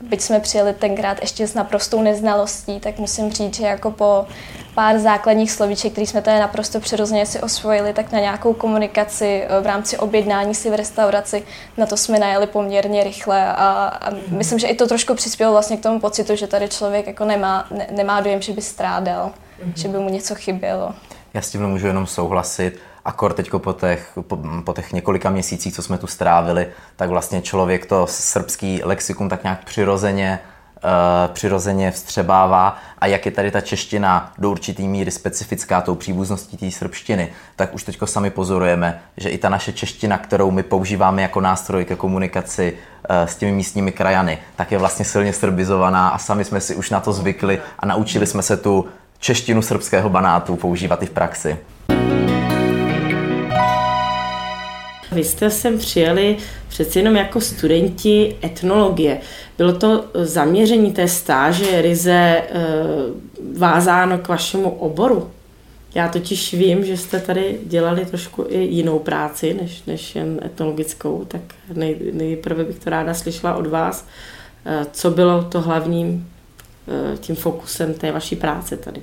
byť 0.00 0.20
jsme 0.20 0.40
přijeli 0.40 0.72
tenkrát 0.72 1.20
ještě 1.20 1.46
s 1.46 1.54
naprostou 1.54 2.02
neznalostí, 2.02 2.80
tak 2.80 2.98
musím 2.98 3.32
říct, 3.32 3.56
že 3.56 3.66
jako 3.66 3.90
po 3.90 4.26
pár 4.74 4.98
základních 4.98 5.52
slovíček, 5.52 5.92
které 5.92 6.06
jsme 6.06 6.22
tady 6.22 6.40
naprosto 6.40 6.80
přirozeně 6.80 7.26
si 7.26 7.40
osvojili, 7.40 7.92
tak 7.92 8.12
na 8.12 8.20
nějakou 8.20 8.54
komunikaci 8.54 9.44
eh, 9.44 9.60
v 9.60 9.66
rámci 9.66 9.98
objednání 9.98 10.54
si 10.54 10.70
v 10.70 10.74
restauraci, 10.74 11.42
na 11.76 11.86
to 11.86 11.96
jsme 11.96 12.18
najeli 12.18 12.46
poměrně 12.46 13.04
rychle 13.04 13.46
a, 13.46 13.52
a 14.00 14.10
myslím, 14.28 14.58
že 14.58 14.66
i 14.66 14.74
to 14.74 14.86
trošku 14.86 15.14
přispělo 15.14 15.52
vlastně 15.52 15.76
k 15.76 15.82
tomu 15.82 16.00
pocitu, 16.00 16.36
že 16.36 16.46
tady 16.46 16.68
člověk 16.68 17.06
jako 17.06 17.24
nemá, 17.24 17.66
ne, 17.70 17.86
nemá 17.90 18.20
dojem, 18.20 18.42
že 18.42 18.52
by 18.52 18.62
strádal, 18.62 19.28
mm-hmm. 19.28 19.72
že 19.76 19.88
by 19.88 19.98
mu 19.98 20.08
něco 20.08 20.34
chybělo. 20.34 20.94
Já 21.34 21.40
s 21.40 21.50
tím 21.50 21.66
můžu 21.66 21.86
jenom 21.86 22.06
souhlasit 22.06 22.78
akor 23.04 23.32
teď 23.32 23.50
po 23.50 23.72
těch, 23.72 24.18
po, 24.20 24.38
po 24.64 24.72
těch 24.72 24.92
několika 24.92 25.30
měsících, 25.30 25.74
co 25.74 25.82
jsme 25.82 25.98
tu 25.98 26.06
strávili, 26.06 26.66
tak 26.96 27.10
vlastně 27.10 27.42
člověk 27.42 27.86
to 27.86 28.06
srbský 28.06 28.80
lexikum 28.84 29.28
tak 29.28 29.42
nějak 29.42 29.64
přirozeně 29.64 30.40
uh, 30.42 30.53
přirozeně 31.32 31.90
vstřebává 31.90 32.78
a 32.98 33.06
jak 33.06 33.26
je 33.26 33.32
tady 33.32 33.50
ta 33.50 33.60
čeština 33.60 34.32
do 34.38 34.50
určitý 34.50 34.88
míry 34.88 35.10
specifická 35.10 35.80
tou 35.80 35.94
příbuzností 35.94 36.56
té 36.56 36.70
srbštiny, 36.70 37.28
tak 37.56 37.74
už 37.74 37.82
teď 37.82 37.98
sami 38.04 38.30
pozorujeme, 38.30 39.00
že 39.16 39.28
i 39.28 39.38
ta 39.38 39.48
naše 39.48 39.72
čeština, 39.72 40.18
kterou 40.18 40.50
my 40.50 40.62
používáme 40.62 41.22
jako 41.22 41.40
nástroj 41.40 41.84
ke 41.84 41.96
komunikaci 41.96 42.72
uh, 42.72 43.16
s 43.26 43.36
těmi 43.36 43.52
místními 43.52 43.92
krajany, 43.92 44.38
tak 44.56 44.72
je 44.72 44.78
vlastně 44.78 45.04
silně 45.04 45.32
srbizovaná 45.32 46.08
a 46.08 46.18
sami 46.18 46.44
jsme 46.44 46.60
si 46.60 46.74
už 46.74 46.90
na 46.90 47.00
to 47.00 47.12
zvykli 47.12 47.60
a 47.78 47.86
naučili 47.86 48.26
jsme 48.26 48.42
se 48.42 48.56
tu 48.56 48.88
češtinu 49.18 49.62
srbského 49.62 50.10
banátu 50.10 50.56
používat 50.56 51.02
i 51.02 51.06
v 51.06 51.10
praxi. 51.10 51.58
Vy 55.14 55.24
jste 55.24 55.50
sem 55.50 55.78
přijeli 55.78 56.36
přeci 56.68 56.98
jenom 56.98 57.16
jako 57.16 57.40
studenti 57.40 58.36
etnologie. 58.44 59.20
Bylo 59.58 59.72
to 59.72 60.04
zaměření 60.14 60.92
té 60.92 61.08
stáže 61.08 61.82
ryze 61.82 62.12
e, 62.12 62.44
vázáno 63.58 64.18
k 64.18 64.28
vašemu 64.28 64.70
oboru? 64.70 65.30
Já 65.94 66.08
totiž 66.08 66.54
vím, 66.54 66.84
že 66.84 66.96
jste 66.96 67.20
tady 67.20 67.58
dělali 67.66 68.04
trošku 68.04 68.46
i 68.48 68.58
jinou 68.58 68.98
práci, 68.98 69.56
než, 69.62 69.82
než 69.86 70.14
jen 70.14 70.40
etnologickou, 70.44 71.24
tak 71.28 71.40
nej, 71.72 71.96
nejprve 72.12 72.64
bych 72.64 72.78
to 72.78 72.90
ráda 72.90 73.14
slyšela 73.14 73.54
od 73.54 73.66
vás. 73.66 74.06
E, 74.66 74.86
co 74.92 75.10
bylo 75.10 75.42
to 75.42 75.60
hlavním 75.60 76.28
tím 77.20 77.36
fokusem 77.36 77.94
té 77.94 78.12
vaší 78.12 78.36
práce 78.36 78.76
tady? 78.76 79.02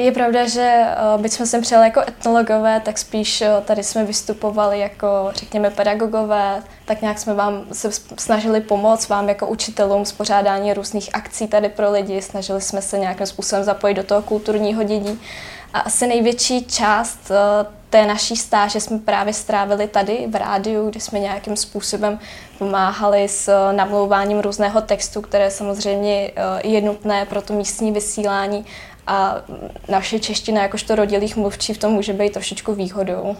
Je 0.00 0.12
pravda, 0.12 0.48
že 0.48 0.84
eh, 0.84 0.96
byť 1.18 1.32
jsme 1.32 1.46
sem 1.46 1.62
přijeli 1.62 1.86
jako 1.86 2.00
etnologové, 2.00 2.80
tak 2.80 2.98
spíš 2.98 3.42
eh, 3.42 3.50
tady 3.64 3.82
jsme 3.82 4.04
vystupovali 4.04 4.80
jako, 4.80 5.06
řekněme, 5.34 5.70
pedagogové, 5.70 6.62
tak 6.84 7.00
nějak 7.00 7.18
jsme 7.18 7.34
vám 7.34 7.64
se 7.72 7.90
snažili 8.18 8.60
pomoct 8.60 9.08
vám 9.08 9.28
jako 9.28 9.46
učitelům 9.46 10.04
s 10.04 10.12
pořádání 10.12 10.74
různých 10.74 11.14
akcí 11.14 11.48
tady 11.48 11.68
pro 11.68 11.92
lidi, 11.92 12.22
snažili 12.22 12.60
jsme 12.60 12.82
se 12.82 12.98
nějakým 12.98 13.26
způsobem 13.26 13.64
zapojit 13.64 13.94
do 13.94 14.02
toho 14.02 14.22
kulturního 14.22 14.82
dědí. 14.82 15.20
A 15.74 15.80
asi 15.80 16.06
největší 16.06 16.64
část 16.64 17.30
eh, 17.30 17.66
té 17.90 18.06
naší 18.06 18.36
stáže 18.36 18.80
jsme 18.80 18.98
právě 18.98 19.32
strávili 19.32 19.88
tady 19.88 20.26
v 20.28 20.36
rádiu, 20.36 20.90
kde 20.90 21.00
jsme 21.00 21.18
nějakým 21.18 21.56
způsobem 21.56 22.18
pomáhali 22.58 23.28
s 23.28 23.72
namlouváním 23.72 24.40
různého 24.40 24.80
textu, 24.80 25.20
které 25.20 25.50
samozřejmě 25.50 26.30
je 26.64 26.80
nutné 26.80 27.26
pro 27.26 27.42
to 27.42 27.52
místní 27.52 27.92
vysílání 27.92 28.66
a 29.10 29.36
naše 29.88 30.18
čeština 30.18 30.62
jakožto 30.62 30.94
rodilých 30.94 31.36
mluvčí 31.36 31.74
v 31.74 31.78
tom 31.78 31.92
může 31.92 32.12
být 32.12 32.32
trošičku 32.32 32.74
výhodou. 32.74 33.36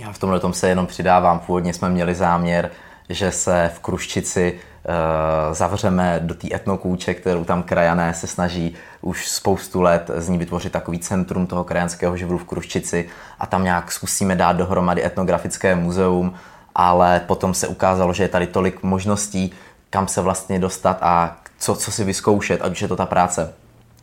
Já 0.00 0.12
v 0.12 0.18
tomhle 0.18 0.40
tom 0.40 0.52
se 0.52 0.68
jenom 0.68 0.86
přidávám. 0.86 1.38
Původně 1.38 1.74
jsme 1.74 1.88
měli 1.88 2.14
záměr, 2.14 2.70
že 3.08 3.32
se 3.32 3.70
v 3.74 3.80
Kruščici 3.80 4.52
uh, 4.52 5.54
zavřeme 5.54 6.20
do 6.22 6.34
té 6.34 6.48
etnokůče, 6.54 7.14
kterou 7.14 7.44
tam 7.44 7.62
krajané 7.62 8.14
se 8.14 8.26
snaží 8.26 8.74
už 9.00 9.28
spoustu 9.28 9.80
let 9.80 10.10
z 10.16 10.28
ní 10.28 10.38
vytvořit 10.38 10.72
takový 10.72 10.98
centrum 10.98 11.46
toho 11.46 11.64
krajanského 11.64 12.16
živlu 12.16 12.38
v 12.38 12.44
Kruščici 12.44 13.08
a 13.38 13.46
tam 13.46 13.64
nějak 13.64 13.92
zkusíme 13.92 14.36
dát 14.36 14.52
dohromady 14.52 15.06
etnografické 15.06 15.74
muzeum, 15.74 16.34
ale 16.74 17.20
potom 17.26 17.54
se 17.54 17.68
ukázalo, 17.68 18.12
že 18.12 18.24
je 18.24 18.28
tady 18.28 18.46
tolik 18.46 18.82
možností, 18.82 19.52
kam 19.90 20.08
se 20.08 20.20
vlastně 20.20 20.58
dostat 20.58 20.98
a 21.00 21.36
co, 21.58 21.74
co 21.74 21.92
si 21.92 22.04
vyzkoušet, 22.04 22.62
ať 22.62 22.72
už 22.72 22.82
je 22.82 22.88
to 22.88 22.96
ta 22.96 23.06
práce 23.06 23.54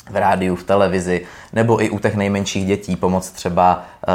v 0.09 0.15
rádiu, 0.15 0.55
v 0.55 0.63
televizi, 0.63 1.25
nebo 1.53 1.83
i 1.83 1.89
u 1.89 1.99
těch 1.99 2.15
nejmenších 2.15 2.65
dětí 2.65 2.95
pomoct 2.95 3.31
třeba 3.31 3.85
uh, 4.07 4.13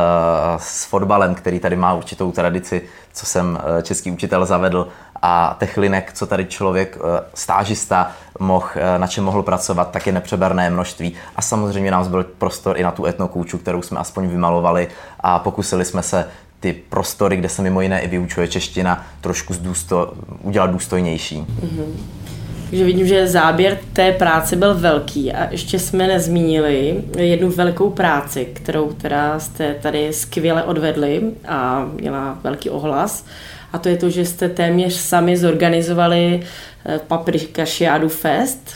s 0.59 0.85
fotbalem, 0.85 1.35
který 1.35 1.59
tady 1.61 1.77
má 1.77 1.95
určitou 1.95 2.33
tradici, 2.33 2.83
co 3.13 3.27
jsem 3.27 3.59
uh, 3.77 3.83
český 3.83 4.11
učitel 4.11 4.47
zavedl, 4.47 4.89
a 5.23 5.57
těch 5.61 5.77
linek, 5.77 6.13
co 6.13 6.27
tady 6.27 6.45
člověk, 6.45 6.97
uh, 6.97 7.05
stážista, 7.35 8.11
mohl, 8.39 8.67
uh, 8.77 8.99
na 8.99 9.07
čem 9.07 9.25
mohl 9.25 9.43
pracovat, 9.43 9.91
tak 9.91 10.07
je 10.07 10.13
nepřeberné 10.13 10.71
množství. 10.71 11.13
A 11.37 11.43
samozřejmě 11.43 11.91
nám 11.91 12.11
byl 12.11 12.25
prostor 12.25 12.79
i 12.79 12.83
na 12.83 12.91
tu 12.91 13.07
etnokůču, 13.07 13.59
kterou 13.59 13.83
jsme 13.83 13.99
aspoň 13.99 14.29
vymalovali 14.29 14.89
a 15.21 15.39
pokusili 15.39 15.85
jsme 15.85 16.03
se 16.03 16.27
ty 16.61 16.73
prostory, 16.73 17.37
kde 17.37 17.49
se 17.49 17.63
mimo 17.63 17.81
jiné 17.81 18.01
i 18.01 18.09
vyučuje 18.09 18.49
čeština, 18.49 19.07
trošku 19.21 19.55
zdůsto, 19.55 20.13
udělat 20.43 20.71
důstojnější. 20.71 21.41
Mm-hmm. 21.41 22.40
Takže 22.71 22.85
vidím, 22.85 23.07
že 23.07 23.27
záběr 23.27 23.79
té 23.93 24.13
práce 24.13 24.57
byl 24.57 24.75
velký 24.75 25.33
a 25.33 25.51
ještě 25.51 25.79
jsme 25.79 26.07
nezmínili 26.07 27.05
jednu 27.19 27.51
velikou 27.51 27.91
práci, 27.91 28.49
kterou 28.53 28.93
teda 28.93 29.41
jste 29.41 29.75
tady 29.75 30.13
skvěle 30.13 30.63
odvedli 30.63 31.23
a 31.49 31.89
měla 32.01 32.39
velký 32.43 32.71
ohlas. 32.71 33.25
A 33.73 33.79
to 33.79 33.89
je 33.89 33.97
to, 33.97 34.11
že 34.11 34.25
jste 34.25 34.49
téměř 34.49 34.93
sami 34.93 35.37
zorganizovali 35.37 36.41
eh, 36.87 37.01
Paprika 37.07 37.65
Šiádu 37.65 38.09
Fest, 38.09 38.71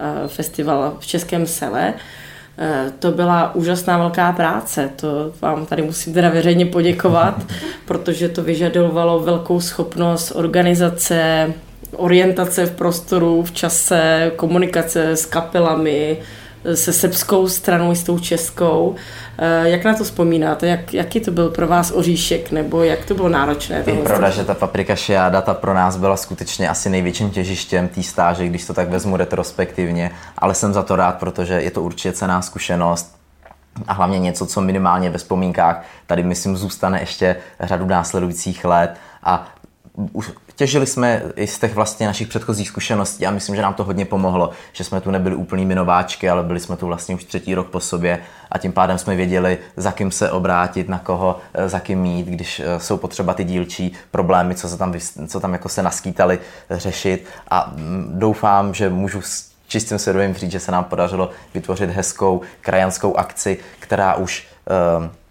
eh, 0.00 0.28
festival 0.28 0.96
v 1.00 1.06
Českém 1.06 1.46
sele. 1.46 1.94
Eh, 2.58 2.92
to 2.98 3.10
byla 3.10 3.54
úžasná 3.54 3.98
velká 3.98 4.32
práce, 4.32 4.90
to 4.96 5.32
vám 5.40 5.66
tady 5.66 5.82
musím 5.82 6.14
teda 6.14 6.28
veřejně 6.28 6.66
poděkovat, 6.66 7.42
protože 7.86 8.28
to 8.28 8.42
vyžadovalo 8.42 9.20
velkou 9.20 9.60
schopnost 9.60 10.32
organizace, 10.34 11.52
orientace 11.96 12.66
v 12.66 12.70
prostoru, 12.70 13.42
v 13.42 13.52
čase, 13.52 14.32
komunikace 14.36 15.10
s 15.10 15.26
kapelami, 15.26 16.18
se 16.74 16.92
srbskou 16.92 17.48
stranou 17.48 17.92
i 17.92 17.96
s 17.96 18.02
tou 18.02 18.18
českou. 18.18 18.94
Eh, 19.38 19.68
jak 19.68 19.84
na 19.84 19.94
to 19.94 20.04
vzpomínáte? 20.04 20.66
Jak, 20.66 20.94
jaký 20.94 21.20
to 21.20 21.30
byl 21.30 21.50
pro 21.50 21.68
vás 21.68 21.90
oříšek? 21.90 22.50
Nebo 22.50 22.82
jak 22.82 23.04
to 23.04 23.14
bylo 23.14 23.28
náročné? 23.28 23.84
Je 23.86 23.94
pravda, 23.94 24.30
že 24.30 24.44
ta 24.44 24.54
paprika 24.54 24.96
šiáda 24.96 25.40
ta 25.40 25.54
pro 25.54 25.74
nás 25.74 25.96
byla 25.96 26.16
skutečně 26.16 26.68
asi 26.68 26.90
největším 26.90 27.30
těžištěm 27.30 27.88
té 27.88 28.02
stáže, 28.02 28.48
když 28.48 28.66
to 28.66 28.74
tak 28.74 28.88
vezmu 28.88 29.16
retrospektivně, 29.16 30.10
ale 30.38 30.54
jsem 30.54 30.72
za 30.72 30.82
to 30.82 30.96
rád, 30.96 31.18
protože 31.18 31.54
je 31.54 31.70
to 31.70 31.82
určitě 31.82 32.12
cená 32.12 32.42
zkušenost 32.42 33.16
a 33.86 33.92
hlavně 33.92 34.18
něco, 34.18 34.46
co 34.46 34.60
minimálně 34.60 35.10
ve 35.10 35.18
vzpomínkách 35.18 35.84
tady, 36.06 36.22
myslím, 36.22 36.56
zůstane 36.56 37.00
ještě 37.00 37.36
řadu 37.60 37.86
následujících 37.86 38.64
let 38.64 38.96
a 39.22 39.48
těžili 40.62 40.86
jsme 40.86 41.22
i 41.36 41.46
z 41.46 41.58
těch 41.58 41.74
vlastně 41.74 42.06
našich 42.06 42.28
předchozích 42.28 42.68
zkušeností 42.68 43.26
a 43.26 43.30
myslím, 43.30 43.56
že 43.56 43.62
nám 43.62 43.74
to 43.74 43.84
hodně 43.84 44.04
pomohlo, 44.04 44.50
že 44.72 44.84
jsme 44.84 45.00
tu 45.00 45.10
nebyli 45.10 45.36
úplný 45.36 45.66
minováčky, 45.66 46.30
ale 46.30 46.42
byli 46.42 46.60
jsme 46.60 46.76
tu 46.76 46.86
vlastně 46.86 47.14
už 47.14 47.24
třetí 47.24 47.54
rok 47.54 47.66
po 47.66 47.80
sobě 47.80 48.18
a 48.50 48.58
tím 48.58 48.72
pádem 48.72 48.98
jsme 48.98 49.16
věděli, 49.16 49.58
za 49.76 49.92
kým 49.92 50.10
se 50.10 50.30
obrátit, 50.30 50.88
na 50.88 50.98
koho, 50.98 51.38
eh, 51.54 51.68
za 51.68 51.80
kým 51.80 51.98
mít, 51.98 52.26
když 52.26 52.60
eh, 52.60 52.80
jsou 52.80 52.96
potřeba 52.96 53.34
ty 53.34 53.44
dílčí 53.44 53.92
problémy, 54.10 54.54
co 54.54 54.68
se 54.68 54.78
tam, 54.78 54.94
co 55.28 55.40
tam 55.40 55.52
jako 55.52 55.68
se 55.68 55.82
naskýtali 55.82 56.38
řešit. 56.70 57.26
A 57.50 57.72
mm, 57.76 58.12
doufám, 58.14 58.74
že 58.74 58.90
můžu 58.90 59.22
s 59.22 59.50
čistým 59.68 59.98
svědomím 59.98 60.34
říct, 60.34 60.52
že 60.52 60.60
se 60.60 60.72
nám 60.72 60.84
podařilo 60.84 61.30
vytvořit 61.54 61.90
hezkou 61.90 62.40
krajanskou 62.60 63.16
akci, 63.16 63.58
která 63.80 64.14
už 64.14 64.46
uh, 65.00 65.21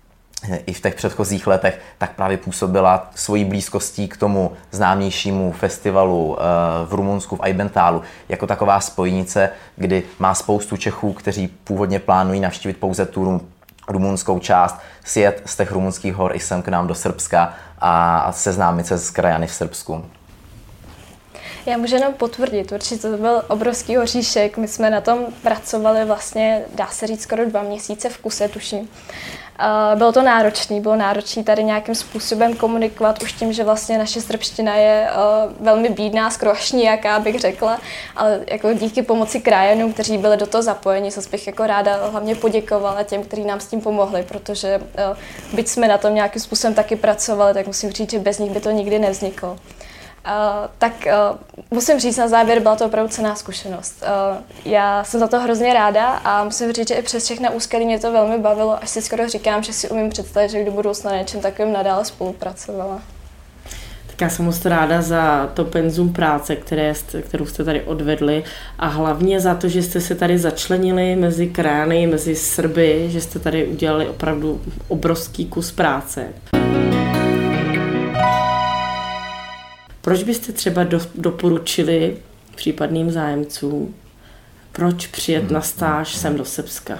i 0.66 0.74
v 0.74 0.82
těch 0.82 0.96
předchozích 0.96 1.48
letech, 1.48 1.80
tak 1.98 2.16
právě 2.16 2.38
působila 2.38 3.10
svojí 3.16 3.46
blízkostí 3.46 4.08
k 4.08 4.18
tomu 4.18 4.52
známějšímu 4.72 5.52
festivalu 5.52 6.38
eh, 6.40 6.44
v 6.86 6.94
Rumunsku, 6.94 7.36
v 7.36 7.42
Aibentálu, 7.42 8.02
jako 8.30 8.48
taková 8.48 8.80
spojnice, 8.80 9.50
kdy 9.76 10.04
má 10.20 10.34
spoustu 10.34 10.78
Čechů, 10.78 11.14
kteří 11.14 11.48
původně 11.48 12.00
plánují 12.00 12.40
navštívit 12.40 12.78
pouze 12.78 13.06
tu 13.06 13.42
rumunskou 13.88 14.40
část, 14.40 14.80
sjet 15.04 15.42
z 15.46 15.58
těch 15.58 15.72
rumunských 15.72 16.14
hor 16.14 16.36
i 16.36 16.40
sem 16.40 16.62
k 16.62 16.68
nám 16.68 16.88
do 16.88 16.96
Srbska 16.96 17.54
a 17.80 18.32
seznámit 18.32 18.88
se 18.88 18.98
s 18.98 19.10
krajany 19.10 19.48
v 19.48 19.54
Srbsku. 19.54 20.06
Já 21.66 21.78
můžu 21.78 21.96
jenom 21.96 22.14
potvrdit, 22.14 22.72
určitě 22.72 23.02
to 23.02 23.18
byl 23.18 23.44
obrovský 23.48 23.98
oříšek. 23.98 24.58
My 24.58 24.68
jsme 24.68 24.90
na 24.90 25.02
tom 25.02 25.20
pracovali 25.42 26.06
vlastně, 26.06 26.62
dá 26.76 26.88
se 26.88 27.08
říct, 27.08 27.22
skoro 27.22 27.50
dva 27.50 27.64
měsíce 27.64 28.10
v 28.10 28.18
kuse, 28.18 28.48
tuším. 28.48 28.90
Bylo 29.96 30.12
to 30.12 30.22
náročné, 30.22 30.82
bylo 30.82 30.96
náročné 30.96 31.44
tady 31.44 31.64
nějakým 31.64 31.96
způsobem 31.96 32.56
komunikovat, 32.56 33.24
už 33.24 33.32
tím, 33.34 33.54
že 33.54 33.64
vlastně 33.64 33.98
naše 33.98 34.22
srbština 34.22 34.76
je 34.76 35.10
velmi 35.60 35.90
bídná, 35.90 36.30
skoro 36.30 36.52
až 36.52 36.72
nijaká, 36.72 37.20
bych 37.20 37.40
řekla, 37.40 37.80
ale 38.16 38.40
jako 38.48 38.74
díky 38.74 39.02
pomoci 39.02 39.42
krajanům, 39.42 39.94
kteří 39.94 40.18
byli 40.18 40.38
do 40.38 40.48
toho 40.48 40.62
zapojeni, 40.62 41.12
se 41.12 41.30
bych 41.32 41.48
jako 41.48 41.68
ráda 41.68 42.08
hlavně 42.12 42.36
poděkovala 42.36 43.04
těm, 43.04 43.24
kteří 43.24 43.44
nám 43.44 43.60
s 43.60 43.68
tím 43.68 43.82
pomohli, 43.82 44.24
protože 44.24 44.82
byť 45.54 45.68
jsme 45.68 45.88
na 45.88 45.98
tom 45.98 46.16
nějakým 46.16 46.42
způsobem 46.42 46.74
taky 46.74 46.96
pracovali, 46.96 47.54
tak 47.54 47.68
musím 47.68 47.92
říct, 47.92 48.12
že 48.12 48.20
bez 48.20 48.40
nich 48.40 48.52
by 48.52 48.60
to 48.60 48.72
nikdy 48.72 49.00
nevzniklo. 49.00 49.58
Uh, 50.26 50.68
tak 50.78 50.94
uh, 51.06 51.38
musím 51.72 52.00
říct 52.00 52.18
na 52.18 52.28
závěr, 52.28 52.60
byla 52.60 52.76
to 52.76 52.86
opravdu 52.86 53.10
cená 53.10 53.36
zkušenost. 53.36 54.04
Uh, 54.04 54.38
já 54.66 55.04
jsem 55.04 55.20
za 55.20 55.28
to 55.28 55.40
hrozně 55.40 55.74
ráda 55.74 56.08
a 56.08 56.44
musím 56.44 56.74
říct, 56.74 56.88
že 56.88 56.96
i 56.96 57.02
přes 57.02 57.24
všechna 57.24 57.50
úskalí 57.50 57.86
mě 57.86 58.00
to 58.00 58.12
velmi 58.12 58.38
bavilo, 58.38 58.84
až 58.84 58.90
si 58.90 59.02
skoro 59.02 59.30
říkám, 59.30 59.64
že 59.64 59.74
si 59.74 59.90
umím 59.90 60.10
představit, 60.10 60.50
že 60.50 60.66
do 60.66 60.72
budoucna 60.72 61.18
něčem 61.18 61.42
takovým 61.42 61.74
nadále 61.74 62.06
spolupracovala. 62.06 63.02
Tak 64.08 64.22
já 64.22 64.30
jsem 64.30 64.46
moc 64.46 64.66
ráda 64.66 65.02
za 65.02 65.50
to 65.54 65.66
penzum 65.66 66.14
práce, 66.14 66.56
které 66.56 66.94
kterou 67.22 67.46
jste 67.46 67.64
tady 67.64 67.82
odvedli 67.82 68.44
a 68.80 68.88
hlavně 68.88 69.40
za 69.40 69.56
to, 69.56 69.70
že 69.70 69.84
jste 69.84 70.02
se 70.02 70.16
tady 70.16 70.38
začlenili 70.38 71.16
mezi 71.16 71.48
krajany, 71.48 72.08
mezi 72.08 72.36
Srby, 72.36 73.06
že 73.10 73.22
jste 73.22 73.40
tady 73.40 73.68
udělali 73.68 74.10
opravdu 74.10 74.62
obrovský 74.88 75.46
kus 75.46 75.72
práce. 75.72 76.28
Proč 80.02 80.24
byste 80.24 80.52
třeba 80.52 80.84
do, 80.84 81.00
doporučili 81.16 82.18
případným 82.56 83.12
zájemcům, 83.12 83.96
proč 84.72 85.08
přijet 85.08 85.52
na 85.52 85.62
stáž 85.62 86.16
sem 86.16 86.38
do 86.38 86.46
Srbska? 86.46 87.00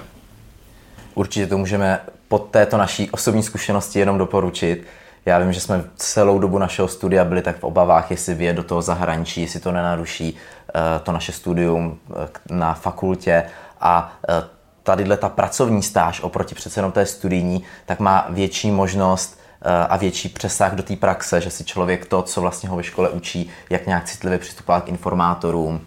Určitě 1.14 1.46
to 1.46 1.58
můžeme 1.58 2.00
pod 2.28 2.48
této 2.50 2.76
naší 2.76 3.10
osobní 3.10 3.42
zkušenosti 3.42 3.98
jenom 3.98 4.18
doporučit. 4.18 4.86
Já 5.26 5.38
vím, 5.38 5.52
že 5.52 5.60
jsme 5.60 5.84
celou 5.96 6.38
dobu 6.38 6.58
našeho 6.58 6.88
studia 6.88 7.24
byli 7.24 7.42
tak 7.42 7.58
v 7.58 7.64
obavách, 7.64 8.10
jestli 8.10 8.34
vyjet 8.34 8.56
do 8.56 8.62
toho 8.62 8.82
zahraničí, 8.82 9.40
jestli 9.40 9.60
to 9.60 9.72
nenaruší 9.72 10.32
uh, 10.32 10.80
to 11.02 11.12
naše 11.12 11.32
studium 11.32 11.98
uh, 12.08 12.16
na 12.50 12.74
fakultě 12.74 13.44
a 13.80 14.16
uh, 14.28 14.34
tadyhle 14.82 15.16
ta 15.16 15.28
pracovní 15.28 15.82
stáž 15.82 16.20
oproti 16.20 16.54
přece 16.54 16.78
jenom 16.78 16.92
té 16.92 17.06
studijní, 17.06 17.62
tak 17.86 18.00
má 18.00 18.26
větší 18.30 18.70
možnost 18.70 19.41
Eh, 19.41 19.41
a 19.88 19.96
větší 19.96 20.28
přesah 20.28 20.74
do 20.74 20.82
té 20.82 20.96
praxe, 20.96 21.40
že 21.40 21.50
si 21.50 21.64
člověk 21.64 22.06
to, 22.06 22.22
co 22.22 22.40
vlastně 22.40 22.68
ho 22.68 22.76
ve 22.76 22.82
škole 22.82 23.08
učí, 23.08 23.50
jak 23.70 23.86
nějak 23.86 24.04
citlivě 24.04 24.38
přistupovat 24.38 24.84
k 24.84 24.88
informátorům, 24.88 25.80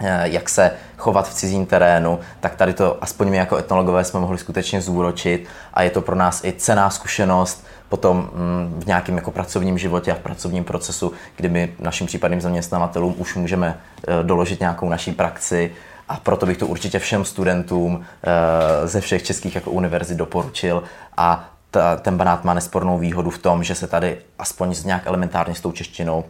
eh, 0.00 0.22
jak 0.24 0.48
se 0.48 0.72
chovat 0.96 1.28
v 1.28 1.34
cizím 1.34 1.66
terénu, 1.66 2.20
tak 2.40 2.54
tady 2.54 2.72
to 2.72 3.04
aspoň 3.04 3.30
my 3.30 3.36
jako 3.36 3.56
etnologové 3.56 4.04
jsme 4.04 4.20
mohli 4.20 4.38
skutečně 4.38 4.80
zúročit. 4.80 5.46
A 5.74 5.82
je 5.82 5.90
to 5.90 6.00
pro 6.00 6.16
nás 6.16 6.44
i 6.44 6.52
cená 6.52 6.90
zkušenost 6.90 7.66
potom 7.88 8.16
mm, 8.16 8.80
v 8.82 8.86
nějakém 8.86 9.16
jako 9.16 9.30
pracovním 9.30 9.78
životě 9.78 10.12
a 10.12 10.14
v 10.14 10.18
pracovním 10.18 10.64
procesu, 10.64 11.12
kdy 11.36 11.48
my 11.48 11.74
našim 11.78 12.06
případným 12.06 12.40
zaměstnavatelům 12.40 13.14
už 13.18 13.34
můžeme 13.34 13.78
eh, 14.08 14.22
doložit 14.22 14.60
nějakou 14.60 14.88
naší 14.88 15.12
praxi, 15.12 15.72
a 16.08 16.16
proto 16.16 16.46
bych 16.46 16.56
to 16.56 16.66
určitě 16.66 16.98
všem 16.98 17.24
studentům 17.24 18.04
ze 18.84 19.00
všech 19.00 19.22
českých 19.22 19.54
jako 19.54 19.70
univerzit 19.70 20.16
doporučil. 20.16 20.82
A 21.16 21.52
ta, 21.72 21.96
ten 21.96 22.16
Banát 22.16 22.44
má 22.44 22.54
nespornou 22.54 22.98
výhodu 22.98 23.30
v 23.30 23.38
tom, 23.38 23.64
že 23.64 23.74
se 23.74 23.86
tady 23.86 24.18
aspoň 24.38 24.74
z 24.74 24.84
nějak 24.84 25.06
elementárně 25.06 25.54
s 25.54 25.60
tou 25.60 25.72
češtinou 25.72 26.24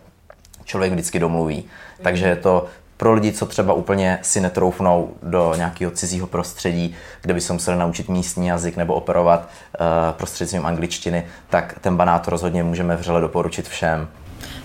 člověk 0.65 0.93
vždycky 0.93 1.19
domluví. 1.19 1.65
Takže 2.03 2.27
je 2.27 2.37
to 2.37 2.67
pro 2.97 3.15
lidi, 3.15 3.33
co 3.33 3.47
třeba 3.47 3.73
úplně 3.73 4.19
si 4.23 4.41
netroufnou 4.41 5.15
do 5.23 5.55
nějakého 5.57 5.93
cizího 5.93 6.27
prostředí, 6.27 6.95
kde 7.23 7.35
by 7.35 7.41
se 7.41 7.53
museli 7.53 7.77
naučit 7.77 8.09
místní 8.09 8.47
jazyk 8.47 8.77
nebo 8.77 8.95
operovat 8.95 9.41
uh, 9.49 9.87
prostřednictvím 10.13 10.67
angličtiny, 10.67 11.27
tak 11.51 11.79
ten 11.81 11.97
banát 11.97 12.29
rozhodně 12.29 12.63
můžeme 12.63 12.97
vřele 12.97 13.21
doporučit 13.21 13.69
všem. 13.69 14.09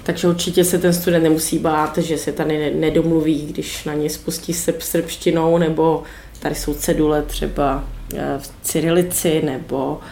Takže 0.03 0.27
určitě 0.27 0.63
se 0.63 0.77
ten 0.77 0.93
student 0.93 1.23
nemusí 1.23 1.59
bát, 1.59 1.97
že 1.97 2.17
se 2.17 2.31
tady 2.31 2.75
nedomluví, 2.75 3.45
když 3.45 3.83
na 3.85 3.93
ně 3.93 4.09
spustí 4.09 4.53
srb, 4.53 4.81
srbštinou, 4.81 5.57
nebo 5.57 6.03
tady 6.39 6.55
jsou 6.55 6.73
cedule 6.73 7.21
třeba 7.21 7.83
eh, 8.15 8.37
v 8.37 8.51
cyrilici, 8.61 9.41
nebo 9.45 9.93
uh, 9.93 10.03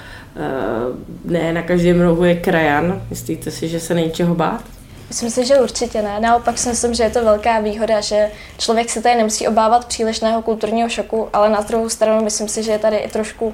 ne 1.25 1.53
na 1.53 1.61
každém 1.61 2.01
rohu 2.01 2.23
je 2.23 2.35
krajan. 2.35 3.01
Myslíte 3.09 3.51
si, 3.51 3.67
že 3.67 3.79
se 3.79 3.93
není 3.93 4.11
čeho 4.11 4.35
bát? 4.35 4.63
Myslím 5.07 5.29
si, 5.29 5.45
že 5.45 5.59
určitě 5.59 6.01
ne. 6.01 6.19
Naopak 6.19 6.57
si 6.57 6.69
myslím, 6.69 6.93
že 6.93 7.03
je 7.03 7.09
to 7.09 7.23
velká 7.23 7.59
výhoda, 7.59 8.01
že 8.01 8.31
člověk 8.57 8.89
se 8.89 9.01
tady 9.01 9.15
nemusí 9.15 9.47
obávat 9.47 9.85
přílišného 9.85 10.41
kulturního 10.41 10.89
šoku, 10.89 11.29
ale 11.33 11.49
na 11.49 11.61
druhou 11.61 11.89
stranu 11.89 12.23
myslím 12.23 12.47
si, 12.47 12.63
že 12.63 12.71
je 12.71 12.79
tady 12.79 12.97
i 12.97 13.09
trošku 13.09 13.45
uh, 13.45 13.53